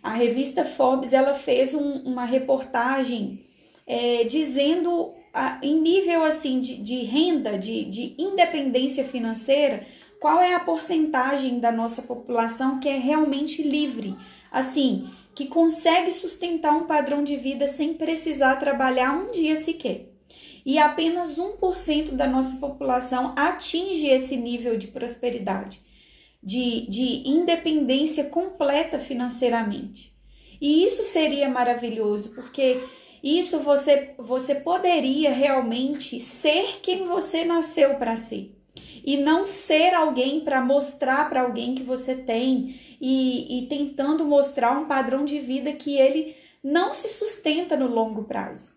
A 0.02 0.14
revista 0.14 0.64
Forbes 0.64 1.12
ela 1.12 1.34
fez 1.34 1.74
um, 1.74 1.98
uma 1.98 2.24
reportagem 2.24 3.44
é, 3.86 4.24
dizendo 4.24 5.17
em 5.62 5.80
nível 5.80 6.24
assim 6.24 6.60
de, 6.60 6.76
de 6.82 7.04
renda, 7.04 7.58
de, 7.58 7.84
de 7.84 8.14
independência 8.18 9.04
financeira, 9.04 9.86
qual 10.20 10.40
é 10.40 10.54
a 10.54 10.60
porcentagem 10.60 11.60
da 11.60 11.70
nossa 11.70 12.02
população 12.02 12.80
que 12.80 12.88
é 12.88 12.96
realmente 12.96 13.62
livre, 13.62 14.16
assim, 14.50 15.08
que 15.34 15.46
consegue 15.46 16.10
sustentar 16.10 16.74
um 16.74 16.86
padrão 16.86 17.22
de 17.22 17.36
vida 17.36 17.68
sem 17.68 17.94
precisar 17.94 18.56
trabalhar 18.56 19.12
um 19.12 19.30
dia 19.30 19.54
sequer. 19.54 20.10
E 20.66 20.78
apenas 20.78 21.36
1% 21.36 22.10
da 22.10 22.26
nossa 22.26 22.56
população 22.56 23.32
atinge 23.36 24.08
esse 24.08 24.36
nível 24.36 24.76
de 24.76 24.88
prosperidade, 24.88 25.80
de, 26.42 26.88
de 26.90 27.28
independência 27.28 28.24
completa 28.24 28.98
financeiramente. 28.98 30.12
E 30.60 30.84
isso 30.84 31.04
seria 31.04 31.48
maravilhoso, 31.48 32.34
porque 32.34 32.82
isso 33.36 33.60
você, 33.60 34.14
você 34.16 34.54
poderia 34.54 35.32
realmente 35.32 36.20
ser 36.20 36.80
quem 36.80 37.04
você 37.04 37.44
nasceu 37.44 37.96
para 37.96 38.16
ser 38.16 38.56
e 39.04 39.16
não 39.16 39.46
ser 39.46 39.94
alguém 39.94 40.40
para 40.40 40.60
mostrar 40.60 41.28
para 41.28 41.42
alguém 41.42 41.74
que 41.74 41.82
você 41.82 42.14
tem 42.14 42.78
e, 43.00 43.58
e 43.58 43.66
tentando 43.66 44.24
mostrar 44.24 44.78
um 44.78 44.86
padrão 44.86 45.24
de 45.24 45.40
vida 45.40 45.72
que 45.72 45.96
ele 45.96 46.36
não 46.62 46.92
se 46.92 47.08
sustenta 47.08 47.76
no 47.76 47.86
longo 47.86 48.24
prazo. 48.24 48.76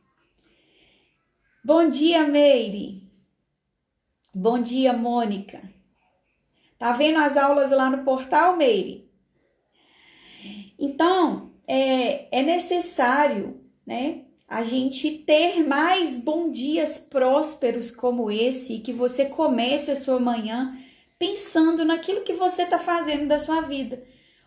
Bom 1.64 1.88
dia, 1.88 2.26
Meire. 2.26 3.04
Bom 4.34 4.62
dia, 4.62 4.94
Mônica. 4.94 5.62
Tá 6.80 6.94
vendo 6.94 7.20
as 7.20 7.38
aulas 7.38 7.70
lá 7.70 7.90
no 7.90 8.04
portal, 8.04 8.58
Meire? 8.58 9.08
Então, 10.80 11.52
é, 11.68 12.40
é 12.40 12.42
necessário, 12.42 13.62
né, 13.86 14.26
a 14.52 14.66
gente 14.66 15.10
ter 15.10 15.66
mais 15.66 16.20
bom 16.20 16.52
dias 16.52 16.98
prósperos 16.98 17.90
como 17.90 18.30
esse 18.30 18.74
e 18.74 18.80
que 18.82 18.92
você 18.92 19.24
comece 19.24 19.90
a 19.90 19.96
sua 19.96 20.20
manhã 20.20 20.78
pensando 21.18 21.86
naquilo 21.86 22.26
que 22.26 22.34
você 22.34 22.64
está 22.64 22.78
fazendo 22.78 23.30
da 23.30 23.40
sua 23.40 23.62
vida. 23.62 24.04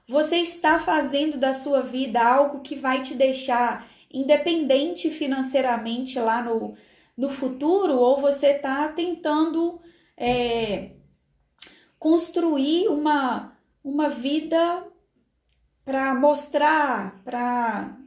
Você 0.06 0.36
está 0.36 0.78
fazendo 0.78 1.38
da 1.38 1.54
sua 1.54 1.80
vida 1.80 2.22
algo 2.22 2.60
que 2.60 2.76
vai 2.76 3.00
te 3.00 3.14
deixar 3.14 3.88
independente 4.12 5.08
financeiramente 5.08 6.18
lá 6.18 6.42
no, 6.42 6.76
no 7.16 7.30
futuro 7.30 7.94
ou 7.94 8.20
você 8.20 8.48
está 8.48 8.86
tentando 8.88 9.80
é, 10.18 10.90
construir 11.98 12.88
uma, 12.88 13.56
uma 13.82 14.10
vida 14.10 14.86
para 15.82 16.14
mostrar, 16.14 17.22
para 17.24 18.03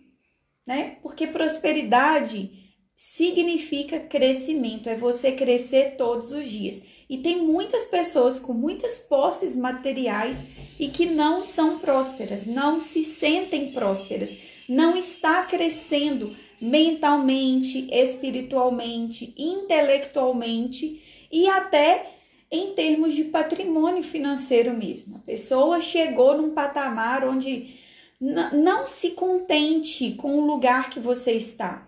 né? 0.67 0.97
Porque 1.01 1.25
prosperidade 1.25 2.51
significa 2.97 3.99
crescimento, 3.99 4.89
é 4.89 4.95
você 4.95 5.31
crescer 5.31 5.95
todos 5.97 6.31
os 6.31 6.49
dias. 6.49 6.83
E 7.09 7.19
tem 7.19 7.41
muitas 7.41 7.85
pessoas 7.85 8.37
com 8.37 8.53
muitas 8.53 8.97
posses 8.97 9.55
materiais 9.55 10.37
e 10.77 10.89
que 10.89 11.05
não 11.05 11.43
são 11.43 11.79
prósperas, 11.79 12.45
não 12.45 12.81
se 12.81 13.03
sentem 13.03 13.71
prósperas, 13.71 14.37
não 14.67 14.97
está 14.97 15.43
crescendo 15.45 16.35
mentalmente, 16.59 17.87
espiritualmente, 17.91 19.33
intelectualmente 19.37 21.01
e 21.31 21.47
até 21.47 22.13
em 22.51 22.73
termos 22.73 23.13
de 23.13 23.25
patrimônio 23.25 24.03
financeiro 24.03 24.73
mesmo. 24.73 25.17
A 25.17 25.19
pessoa 25.19 25.81
chegou 25.81 26.35
num 26.37 26.51
patamar 26.51 27.27
onde 27.27 27.86
não 28.19 28.87
se 28.87 29.11
contente 29.11 30.13
com 30.13 30.37
o 30.37 30.45
lugar 30.45 30.89
que 30.89 30.99
você 30.99 31.33
está. 31.33 31.87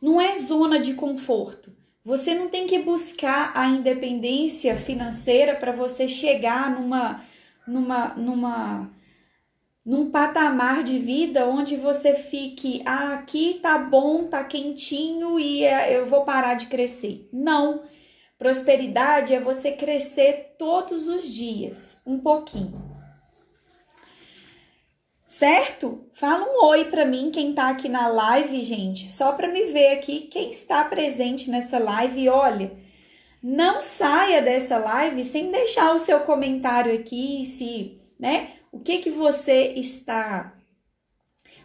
Não 0.00 0.20
é 0.20 0.36
zona 0.36 0.78
de 0.78 0.94
conforto. 0.94 1.72
Você 2.04 2.34
não 2.34 2.48
tem 2.48 2.68
que 2.68 2.78
buscar 2.78 3.50
a 3.54 3.66
independência 3.66 4.76
financeira 4.76 5.56
para 5.56 5.72
você 5.72 6.08
chegar 6.08 6.70
numa 6.70 7.24
numa 7.66 8.14
numa 8.14 8.90
num 9.84 10.10
patamar 10.10 10.82
de 10.82 10.98
vida 10.98 11.46
onde 11.46 11.76
você 11.76 12.14
fique, 12.14 12.82
ah, 12.84 13.14
aqui 13.14 13.60
tá 13.62 13.78
bom, 13.78 14.24
tá 14.24 14.42
quentinho 14.42 15.38
e 15.38 15.62
é, 15.62 15.96
eu 15.96 16.06
vou 16.06 16.24
parar 16.24 16.54
de 16.54 16.66
crescer. 16.66 17.28
Não. 17.32 17.82
Prosperidade 18.38 19.32
é 19.32 19.40
você 19.40 19.72
crescer 19.72 20.56
todos 20.58 21.08
os 21.08 21.26
dias, 21.28 22.00
um 22.04 22.18
pouquinho. 22.18 22.85
Certo? 25.38 26.08
Fala 26.14 26.46
um 26.46 26.64
oi 26.64 26.86
para 26.86 27.04
mim 27.04 27.30
quem 27.30 27.52
tá 27.52 27.68
aqui 27.68 27.90
na 27.90 28.08
live, 28.08 28.62
gente, 28.62 29.06
só 29.06 29.32
para 29.32 29.52
me 29.52 29.66
ver 29.66 29.88
aqui 29.88 30.22
quem 30.28 30.48
está 30.48 30.82
presente 30.82 31.50
nessa 31.50 31.78
live. 31.78 32.26
Olha, 32.30 32.72
não 33.42 33.82
saia 33.82 34.40
dessa 34.40 34.78
live 34.78 35.22
sem 35.26 35.50
deixar 35.50 35.94
o 35.94 35.98
seu 35.98 36.20
comentário 36.20 36.94
aqui, 36.94 37.44
se, 37.44 37.98
né? 38.18 38.52
O 38.72 38.80
que 38.80 38.96
que 38.96 39.10
você 39.10 39.74
está 39.76 40.54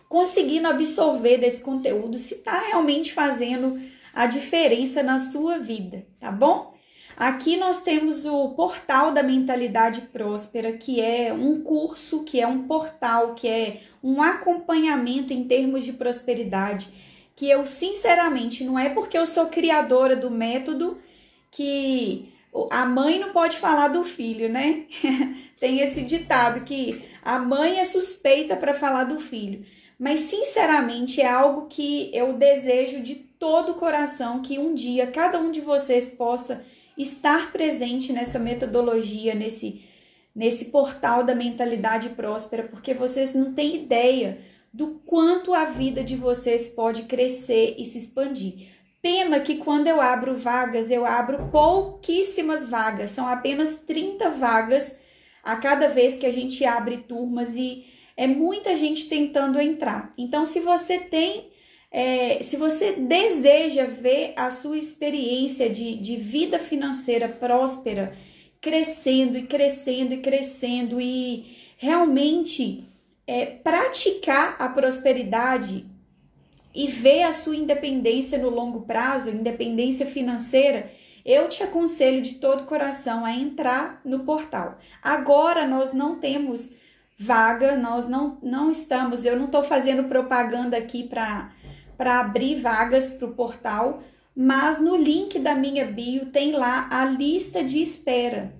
conseguindo 0.09 0.67
absorver 0.67 1.37
desse 1.37 1.61
conteúdo, 1.61 2.17
se 2.17 2.39
tá 2.39 2.59
realmente 2.59 3.13
fazendo 3.13 3.79
a 4.13 4.25
diferença 4.25 5.01
na 5.01 5.17
sua 5.17 5.59
vida, 5.59 6.05
tá 6.19 6.29
bom? 6.29 6.73
Aqui 7.17 7.57
nós 7.57 7.81
temos 7.81 8.25
o 8.25 8.49
portal 8.49 9.11
da 9.11 9.21
mentalidade 9.21 10.01
próspera, 10.01 10.73
que 10.73 10.99
é 10.99 11.33
um 11.33 11.61
curso, 11.61 12.23
que 12.23 12.39
é 12.39 12.47
um 12.47 12.63
portal, 12.63 13.35
que 13.35 13.47
é 13.47 13.81
um 14.03 14.21
acompanhamento 14.21 15.33
em 15.33 15.43
termos 15.43 15.83
de 15.83 15.93
prosperidade, 15.93 16.89
que 17.35 17.49
eu 17.49 17.65
sinceramente 17.65 18.63
não 18.63 18.77
é 18.77 18.89
porque 18.89 19.17
eu 19.17 19.27
sou 19.27 19.47
criadora 19.47 20.15
do 20.15 20.31
método 20.31 20.97
que 21.49 22.31
a 22.69 22.85
mãe 22.85 23.19
não 23.19 23.31
pode 23.31 23.57
falar 23.57 23.89
do 23.89 24.03
filho, 24.03 24.49
né? 24.49 24.85
Tem 25.59 25.79
esse 25.79 26.01
ditado 26.01 26.65
que 26.65 27.03
a 27.23 27.39
mãe 27.39 27.79
é 27.79 27.85
suspeita 27.85 28.55
para 28.55 28.73
falar 28.73 29.05
do 29.05 29.19
filho. 29.19 29.65
Mas 29.97 30.21
sinceramente 30.21 31.21
é 31.21 31.29
algo 31.29 31.67
que 31.67 32.09
eu 32.13 32.33
desejo 32.33 33.01
de 33.01 33.15
todo 33.15 33.73
o 33.73 33.75
coração 33.75 34.41
que 34.41 34.57
um 34.57 34.73
dia 34.73 35.07
cada 35.07 35.39
um 35.39 35.51
de 35.51 35.61
vocês 35.61 36.09
possa 36.09 36.65
estar 36.97 37.51
presente 37.51 38.11
nessa 38.13 38.39
metodologia, 38.39 39.33
nesse, 39.33 39.83
nesse 40.35 40.65
portal 40.65 41.23
da 41.23 41.35
mentalidade 41.35 42.09
próspera, 42.09 42.63
porque 42.63 42.93
vocês 42.93 43.33
não 43.33 43.53
têm 43.53 43.75
ideia 43.75 44.39
do 44.73 45.01
quanto 45.05 45.53
a 45.53 45.65
vida 45.65 46.03
de 46.03 46.15
vocês 46.15 46.67
pode 46.69 47.03
crescer 47.03 47.75
e 47.77 47.85
se 47.85 47.97
expandir. 47.97 48.69
Pena 49.01 49.39
que 49.39 49.55
quando 49.55 49.87
eu 49.87 49.99
abro 49.99 50.35
vagas, 50.35 50.91
eu 50.91 51.05
abro 51.05 51.49
pouquíssimas 51.51 52.69
vagas, 52.69 53.11
são 53.11 53.27
apenas 53.27 53.77
30 53.79 54.29
vagas 54.29 54.95
a 55.43 55.55
cada 55.55 55.89
vez 55.89 56.17
que 56.17 56.25
a 56.25 56.31
gente 56.31 56.63
abre 56.63 56.97
turmas 56.97 57.55
e 57.55 57.85
é 58.15 58.27
muita 58.27 58.75
gente 58.75 59.09
tentando 59.09 59.59
entrar. 59.59 60.13
Então, 60.17 60.45
se 60.45 60.59
você 60.59 60.99
tem 60.99 61.50
é, 61.91 62.41
se 62.41 62.55
você 62.55 62.93
deseja 62.93 63.85
ver 63.85 64.33
a 64.37 64.49
sua 64.49 64.77
experiência 64.77 65.69
de, 65.69 65.97
de 65.97 66.15
vida 66.15 66.57
financeira 66.57 67.27
próspera 67.27 68.17
crescendo 68.61 69.37
e 69.37 69.45
crescendo 69.45 70.13
e 70.13 70.21
crescendo 70.21 71.01
e 71.01 71.57
realmente 71.77 72.85
é, 73.27 73.45
praticar 73.45 74.55
a 74.59 74.69
prosperidade 74.69 75.85
e 76.73 76.87
ver 76.87 77.23
a 77.23 77.33
sua 77.33 77.55
independência 77.55 78.37
no 78.37 78.49
longo 78.49 78.81
prazo, 78.81 79.29
independência 79.29 80.05
financeira, 80.05 80.91
eu 81.25 81.49
te 81.49 81.61
aconselho 81.61 82.21
de 82.21 82.35
todo 82.35 82.65
coração 82.65 83.25
a 83.25 83.33
entrar 83.33 83.99
no 84.05 84.19
portal. 84.19 84.79
Agora 85.03 85.67
nós 85.67 85.91
não 85.91 86.19
temos 86.19 86.71
vaga, 87.17 87.75
nós 87.75 88.07
não, 88.07 88.37
não 88.41 88.71
estamos, 88.71 89.25
eu 89.25 89.37
não 89.37 89.45
estou 89.45 89.63
fazendo 89.63 90.05
propaganda 90.05 90.77
aqui 90.77 91.03
para 91.03 91.51
para 92.01 92.19
abrir 92.19 92.55
vagas 92.55 93.11
para 93.11 93.27
o 93.27 93.35
portal, 93.35 94.01
mas 94.35 94.81
no 94.81 94.97
link 94.97 95.37
da 95.37 95.53
minha 95.53 95.85
bio 95.85 96.31
tem 96.31 96.53
lá 96.53 96.89
a 96.91 97.05
lista 97.05 97.63
de 97.63 97.79
espera. 97.79 98.55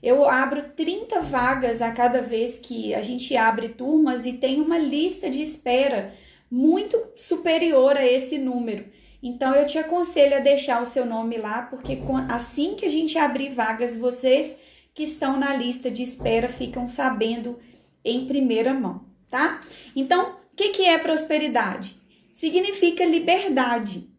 Eu 0.00 0.30
abro 0.30 0.62
30 0.76 1.20
vagas 1.22 1.82
a 1.82 1.90
cada 1.90 2.22
vez 2.22 2.56
que 2.56 2.94
a 2.94 3.02
gente 3.02 3.36
abre 3.36 3.70
turmas 3.70 4.24
e 4.24 4.34
tem 4.34 4.60
uma 4.60 4.78
lista 4.78 5.28
de 5.28 5.42
espera 5.42 6.14
muito 6.48 6.96
superior 7.16 7.96
a 7.96 8.06
esse 8.06 8.38
número. 8.38 8.84
Então 9.20 9.56
eu 9.56 9.66
te 9.66 9.76
aconselho 9.76 10.36
a 10.36 10.40
deixar 10.40 10.80
o 10.80 10.86
seu 10.86 11.04
nome 11.04 11.36
lá, 11.36 11.62
porque 11.62 11.98
assim 12.28 12.76
que 12.76 12.86
a 12.86 12.90
gente 12.90 13.18
abrir 13.18 13.48
vagas, 13.48 13.96
vocês 13.96 14.56
que 14.94 15.02
estão 15.02 15.36
na 15.36 15.56
lista 15.56 15.90
de 15.90 16.04
espera 16.04 16.48
ficam 16.48 16.86
sabendo 16.86 17.58
em 18.04 18.24
primeira 18.24 18.72
mão, 18.72 19.04
tá? 19.28 19.60
Então, 19.96 20.36
o 20.52 20.54
que, 20.54 20.68
que 20.68 20.84
é 20.84 20.96
prosperidade? 20.96 22.03
Significa 22.34 23.04
liberdade. 23.04 24.10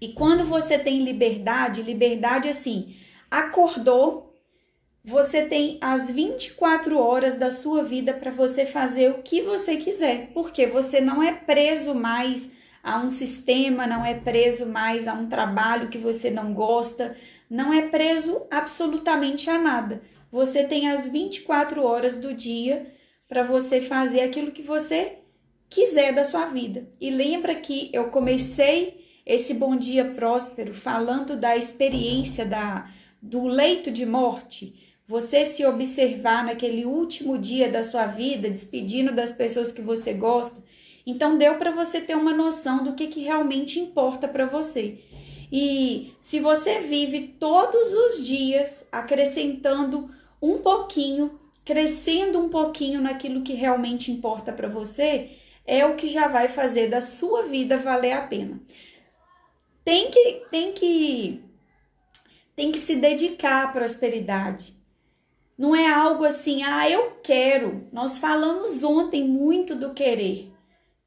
E 0.00 0.14
quando 0.14 0.46
você 0.46 0.78
tem 0.78 1.04
liberdade, 1.04 1.82
liberdade 1.82 2.48
assim, 2.48 2.96
acordou, 3.30 4.34
você 5.04 5.44
tem 5.44 5.78
as 5.82 6.10
24 6.10 6.98
horas 6.98 7.36
da 7.36 7.50
sua 7.50 7.84
vida 7.84 8.14
para 8.14 8.30
você 8.30 8.64
fazer 8.64 9.10
o 9.10 9.22
que 9.22 9.42
você 9.42 9.76
quiser, 9.76 10.30
porque 10.32 10.66
você 10.66 11.02
não 11.02 11.22
é 11.22 11.34
preso 11.34 11.94
mais 11.94 12.50
a 12.82 12.98
um 12.98 13.10
sistema, 13.10 13.86
não 13.86 14.06
é 14.06 14.14
preso 14.14 14.64
mais 14.64 15.06
a 15.06 15.12
um 15.12 15.28
trabalho 15.28 15.90
que 15.90 15.98
você 15.98 16.30
não 16.30 16.54
gosta, 16.54 17.14
não 17.50 17.74
é 17.74 17.82
preso 17.82 18.46
absolutamente 18.50 19.50
a 19.50 19.58
nada. 19.58 20.00
Você 20.32 20.64
tem 20.64 20.88
as 20.88 21.08
24 21.08 21.82
horas 21.82 22.16
do 22.16 22.32
dia 22.32 22.90
para 23.28 23.42
você 23.42 23.82
fazer 23.82 24.22
aquilo 24.22 24.50
que 24.50 24.62
você 24.62 25.18
quiser 25.74 26.14
da 26.14 26.24
sua 26.24 26.46
vida. 26.46 26.88
E 27.00 27.10
lembra 27.10 27.54
que 27.56 27.90
eu 27.92 28.08
comecei 28.08 29.04
esse 29.26 29.52
bom 29.54 29.76
dia 29.76 30.04
próspero 30.04 30.72
falando 30.72 31.36
da 31.36 31.56
experiência 31.56 32.46
da 32.46 32.88
do 33.20 33.46
leito 33.46 33.90
de 33.90 34.06
morte. 34.06 34.74
Você 35.06 35.44
se 35.44 35.64
observar 35.66 36.44
naquele 36.44 36.84
último 36.84 37.38
dia 37.38 37.68
da 37.68 37.82
sua 37.82 38.06
vida, 38.06 38.48
despedindo 38.48 39.12
das 39.12 39.32
pessoas 39.32 39.72
que 39.72 39.80
você 39.80 40.12
gosta, 40.12 40.62
então 41.06 41.36
deu 41.36 41.56
para 41.56 41.70
você 41.70 42.00
ter 42.00 42.14
uma 42.14 42.32
noção 42.32 42.84
do 42.84 42.94
que, 42.94 43.06
que 43.08 43.20
realmente 43.20 43.80
importa 43.80 44.28
para 44.28 44.46
você. 44.46 44.98
E 45.50 46.12
se 46.20 46.38
você 46.38 46.80
vive 46.80 47.34
todos 47.38 47.92
os 47.92 48.26
dias 48.26 48.86
acrescentando 48.92 50.10
um 50.40 50.58
pouquinho, 50.58 51.38
crescendo 51.64 52.38
um 52.38 52.48
pouquinho 52.48 53.00
naquilo 53.00 53.42
que 53.42 53.54
realmente 53.54 54.12
importa 54.12 54.52
para 54.52 54.68
você, 54.68 55.30
é 55.66 55.84
o 55.86 55.96
que 55.96 56.08
já 56.08 56.28
vai 56.28 56.48
fazer 56.48 56.88
da 56.88 57.00
sua 57.00 57.44
vida 57.44 57.76
valer 57.78 58.12
a 58.12 58.22
pena. 58.22 58.60
Tem 59.84 60.10
que 60.10 60.42
tem 60.50 60.72
que 60.72 61.44
tem 62.56 62.70
que 62.70 62.78
se 62.78 62.96
dedicar 62.96 63.64
à 63.64 63.68
prosperidade. 63.68 64.74
Não 65.56 65.74
é 65.74 65.86
algo 65.86 66.24
assim, 66.24 66.62
ah, 66.64 66.88
eu 66.88 67.12
quero. 67.22 67.88
Nós 67.92 68.18
falamos 68.18 68.82
ontem 68.82 69.24
muito 69.24 69.74
do 69.74 69.92
querer. 69.92 70.52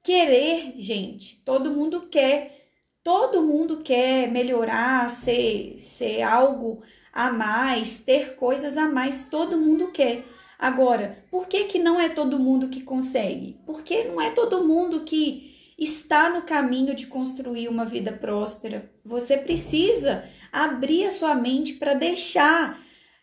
Querer, 0.04 0.74
gente, 0.78 1.38
todo 1.44 1.72
mundo 1.72 2.08
quer. 2.10 2.70
Todo 3.04 3.42
mundo 3.42 3.82
quer 3.84 4.30
melhorar, 4.30 5.10
ser, 5.10 5.78
ser 5.78 6.22
algo 6.22 6.82
a 7.14 7.32
mais, 7.32 8.02
ter 8.02 8.36
coisas 8.36 8.78
a 8.78 8.88
mais, 8.88 9.28
todo 9.30 9.58
mundo 9.58 9.92
quer. 9.92 10.24
Agora, 10.58 11.24
por 11.30 11.48
que, 11.48 11.66
que 11.66 11.78
não 11.78 12.00
é 12.00 12.10
todo 12.10 12.40
mundo 12.40 12.70
que 12.70 12.82
consegue? 12.82 13.60
Porque 13.66 14.04
não 14.06 14.20
é 14.20 14.32
todo 14.32 14.64
mundo 14.64 15.02
que 15.02 15.74
está 15.78 16.30
no 16.30 16.42
caminho 16.42 16.96
de 16.96 17.06
construir 17.06 17.68
uma 17.68 17.86
vida 17.86 18.12
próspera. 18.12 18.90
Você 19.06 19.38
precisa 19.38 20.24
abrir 20.52 21.06
a 21.06 21.12
sua 21.12 21.36
mente 21.36 21.74
para 21.74 21.94
deixar 21.94 22.82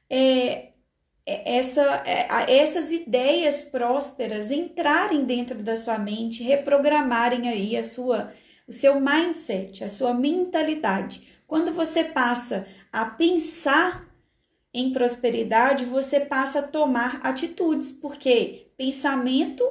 é, 0.08 0.68
é, 1.26 1.56
essa, 1.56 2.02
é, 2.06 2.60
essas 2.60 2.92
ideias 2.92 3.62
prósperas 3.62 4.50
entrarem 4.50 5.24
dentro 5.24 5.60
da 5.62 5.76
sua 5.76 5.98
mente, 5.98 6.42
reprogramarem 6.42 7.48
aí 7.48 7.76
a 7.76 7.82
sua, 7.82 8.32
o 8.68 8.72
seu 8.72 9.00
mindset, 9.00 9.82
a 9.82 9.88
sua 9.88 10.14
mentalidade. 10.14 11.26
Quando 11.46 11.72
você 11.72 12.04
passa 12.04 12.66
a 12.92 13.06
pensar 13.06 14.06
em 14.74 14.92
prosperidade, 14.92 15.84
você 15.84 16.18
passa 16.18 16.58
a 16.58 16.62
tomar 16.66 17.20
atitudes, 17.22 17.92
porque 17.92 18.66
pensamento 18.76 19.64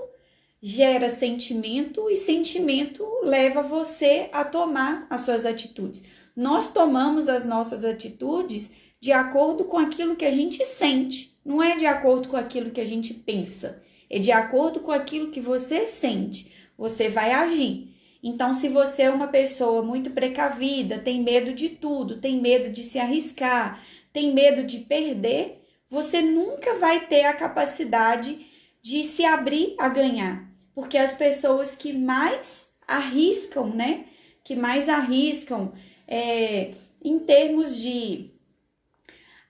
gera 0.61 1.09
sentimento 1.09 2.09
e 2.09 2.15
sentimento 2.15 3.05
leva 3.21 3.61
você 3.61 4.29
a 4.31 4.45
tomar 4.45 5.05
as 5.09 5.21
suas 5.21 5.45
atitudes. 5.45 6.01
Nós 6.33 6.71
tomamos 6.71 7.27
as 7.27 7.43
nossas 7.43 7.83
atitudes 7.83 8.71
de 8.97 9.11
acordo 9.11 9.65
com 9.65 9.77
aquilo 9.77 10.15
que 10.15 10.23
a 10.23 10.31
gente 10.31 10.63
sente. 10.65 11.37
Não 11.43 11.61
é 11.61 11.75
de 11.75 11.85
acordo 11.85 12.29
com 12.29 12.37
aquilo 12.37 12.71
que 12.71 12.79
a 12.79 12.85
gente 12.85 13.13
pensa, 13.13 13.83
é 14.09 14.17
de 14.17 14.31
acordo 14.31 14.79
com 14.79 14.91
aquilo 14.91 15.31
que 15.31 15.41
você 15.41 15.85
sente. 15.85 16.53
Você 16.77 17.09
vai 17.09 17.31
agir. 17.31 17.93
Então, 18.23 18.53
se 18.53 18.69
você 18.69 19.03
é 19.03 19.09
uma 19.09 19.27
pessoa 19.27 19.81
muito 19.81 20.11
precavida, 20.11 20.97
tem 20.97 21.21
medo 21.21 21.53
de 21.53 21.67
tudo, 21.67 22.21
tem 22.21 22.39
medo 22.39 22.71
de 22.71 22.81
se 22.81 22.97
arriscar, 22.97 23.83
tem 24.13 24.31
medo 24.33 24.63
de 24.63 24.77
perder, 24.79 25.65
você 25.89 26.21
nunca 26.21 26.75
vai 26.75 27.07
ter 27.07 27.25
a 27.25 27.33
capacidade 27.33 28.45
de 28.81 29.03
se 29.03 29.25
abrir 29.25 29.75
a 29.79 29.89
ganhar. 29.89 30.47
Porque 30.75 30.97
as 30.97 31.13
pessoas 31.13 31.75
que 31.75 31.91
mais 31.91 32.71
arriscam, 32.87 33.67
né? 33.67 34.05
Que 34.43 34.55
mais 34.55 34.87
arriscam 34.87 35.73
é, 36.07 36.71
em 37.03 37.19
termos 37.19 37.77
de 37.77 38.31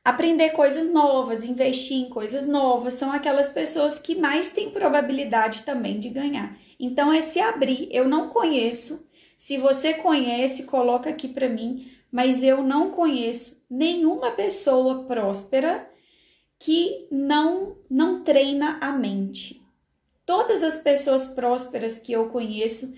aprender 0.03 0.51
coisas 0.51 0.91
novas, 0.91 1.45
investir 1.45 1.97
em 1.97 2.09
coisas 2.09 2.47
novas, 2.47 2.95
são 2.95 3.11
aquelas 3.11 3.49
pessoas 3.49 3.97
que 3.97 4.15
mais 4.15 4.51
têm 4.51 4.71
probabilidade 4.71 5.63
também 5.63 5.99
de 5.99 6.09
ganhar. 6.09 6.57
Então 6.79 7.11
é 7.11 7.21
se 7.21 7.39
abrir. 7.39 7.87
Eu 7.91 8.07
não 8.07 8.29
conheço. 8.29 9.07
Se 9.37 9.57
você 9.57 9.93
conhece, 9.93 10.63
coloca 10.63 11.09
aqui 11.09 11.27
para 11.27 11.49
mim, 11.49 11.91
mas 12.11 12.43
eu 12.43 12.63
não 12.63 12.91
conheço 12.91 13.52
nenhuma 13.73 14.31
pessoa 14.31 15.03
próspera 15.05 15.89
que 16.59 17.07
não 17.11 17.77
não 17.89 18.23
treina 18.23 18.77
a 18.79 18.91
mente. 18.91 19.61
Todas 20.25 20.63
as 20.63 20.77
pessoas 20.77 21.25
prósperas 21.25 21.97
que 21.99 22.13
eu 22.13 22.29
conheço 22.29 22.93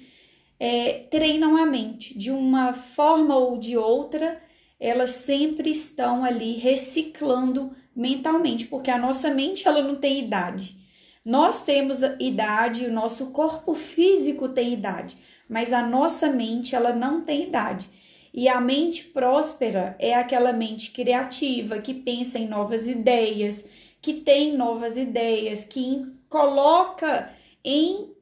é, 0.60 1.08
treinam 1.10 1.56
a 1.56 1.66
mente 1.66 2.18
de 2.18 2.30
uma 2.30 2.74
forma 2.74 3.36
ou 3.36 3.58
de 3.58 3.78
outra 3.78 4.42
elas 4.78 5.12
sempre 5.12 5.72
estão 5.72 6.26
ali 6.26 6.58
reciclando 6.58 7.72
mentalmente, 7.96 8.68
porque 8.68 8.92
a 8.92 8.98
nossa 8.98 9.34
mente 9.34 9.66
ela 9.68 9.82
não 9.82 9.96
tem 9.96 10.20
idade. 10.20 10.78
Nós 11.24 11.64
temos 11.64 12.02
idade, 12.20 12.86
o 12.86 12.92
nosso 12.92 13.28
corpo 13.28 13.74
físico 13.74 14.50
tem 14.50 14.74
idade, 14.74 15.18
mas 15.50 15.72
a 15.72 15.82
nossa 15.82 16.30
mente 16.30 16.76
ela 16.76 16.94
não 16.94 17.22
tem 17.22 17.44
idade. 17.44 17.90
E 18.38 18.50
a 18.50 18.60
mente 18.60 19.06
próspera 19.06 19.96
é 19.98 20.14
aquela 20.14 20.52
mente 20.52 20.92
criativa 20.92 21.80
que 21.80 21.94
pensa 21.94 22.38
em 22.38 22.46
novas 22.46 22.86
ideias, 22.86 23.66
que 24.02 24.16
tem 24.16 24.58
novas 24.58 24.98
ideias, 24.98 25.64
que 25.64 26.06
coloca 26.28 27.34
em 27.64 28.14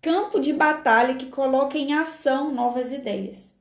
campo 0.00 0.40
de 0.40 0.54
batalha, 0.54 1.14
que 1.14 1.26
coloca 1.26 1.76
em 1.76 1.92
ação 1.92 2.54
novas 2.54 2.90
ideias. 2.90 3.54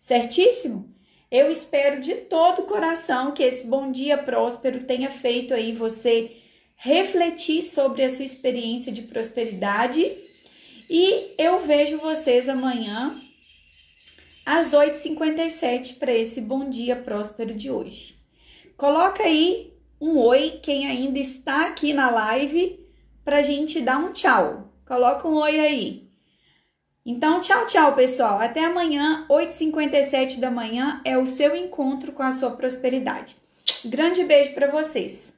Certíssimo? 0.00 0.92
Eu 1.30 1.52
espero 1.52 2.00
de 2.00 2.16
todo 2.16 2.62
o 2.62 2.66
coração 2.66 3.30
que 3.30 3.44
esse 3.44 3.64
bom 3.64 3.92
dia 3.92 4.18
próspero 4.18 4.82
tenha 4.86 5.08
feito 5.08 5.54
aí 5.54 5.70
você 5.70 6.36
refletir 6.74 7.62
sobre 7.62 8.02
a 8.02 8.10
sua 8.10 8.24
experiência 8.24 8.90
de 8.90 9.02
prosperidade 9.02 10.18
e 10.90 11.32
eu 11.38 11.60
vejo 11.60 11.98
vocês 11.98 12.48
amanhã 12.48 13.22
às 14.46 14.70
8h57 14.70 15.98
para 15.98 16.14
esse 16.14 16.40
bom 16.40 16.70
dia 16.70 16.94
próspero 16.94 17.52
de 17.52 17.68
hoje. 17.68 18.14
Coloca 18.76 19.24
aí 19.24 19.74
um 20.00 20.18
oi 20.18 20.60
quem 20.62 20.86
ainda 20.86 21.18
está 21.18 21.66
aqui 21.66 21.92
na 21.92 22.10
live 22.10 22.78
para 23.24 23.38
a 23.38 23.42
gente 23.42 23.80
dar 23.80 23.98
um 23.98 24.12
tchau. 24.12 24.72
Coloca 24.86 25.26
um 25.26 25.34
oi 25.34 25.58
aí. 25.58 26.06
Então, 27.04 27.40
tchau, 27.40 27.66
tchau, 27.66 27.94
pessoal. 27.94 28.40
Até 28.40 28.64
amanhã, 28.64 29.26
8h57 29.28 30.38
da 30.38 30.50
manhã, 30.50 31.00
é 31.04 31.18
o 31.18 31.26
seu 31.26 31.54
encontro 31.56 32.12
com 32.12 32.22
a 32.22 32.32
sua 32.32 32.50
prosperidade. 32.50 33.36
Grande 33.84 34.24
beijo 34.24 34.54
para 34.54 34.70
vocês. 34.70 35.35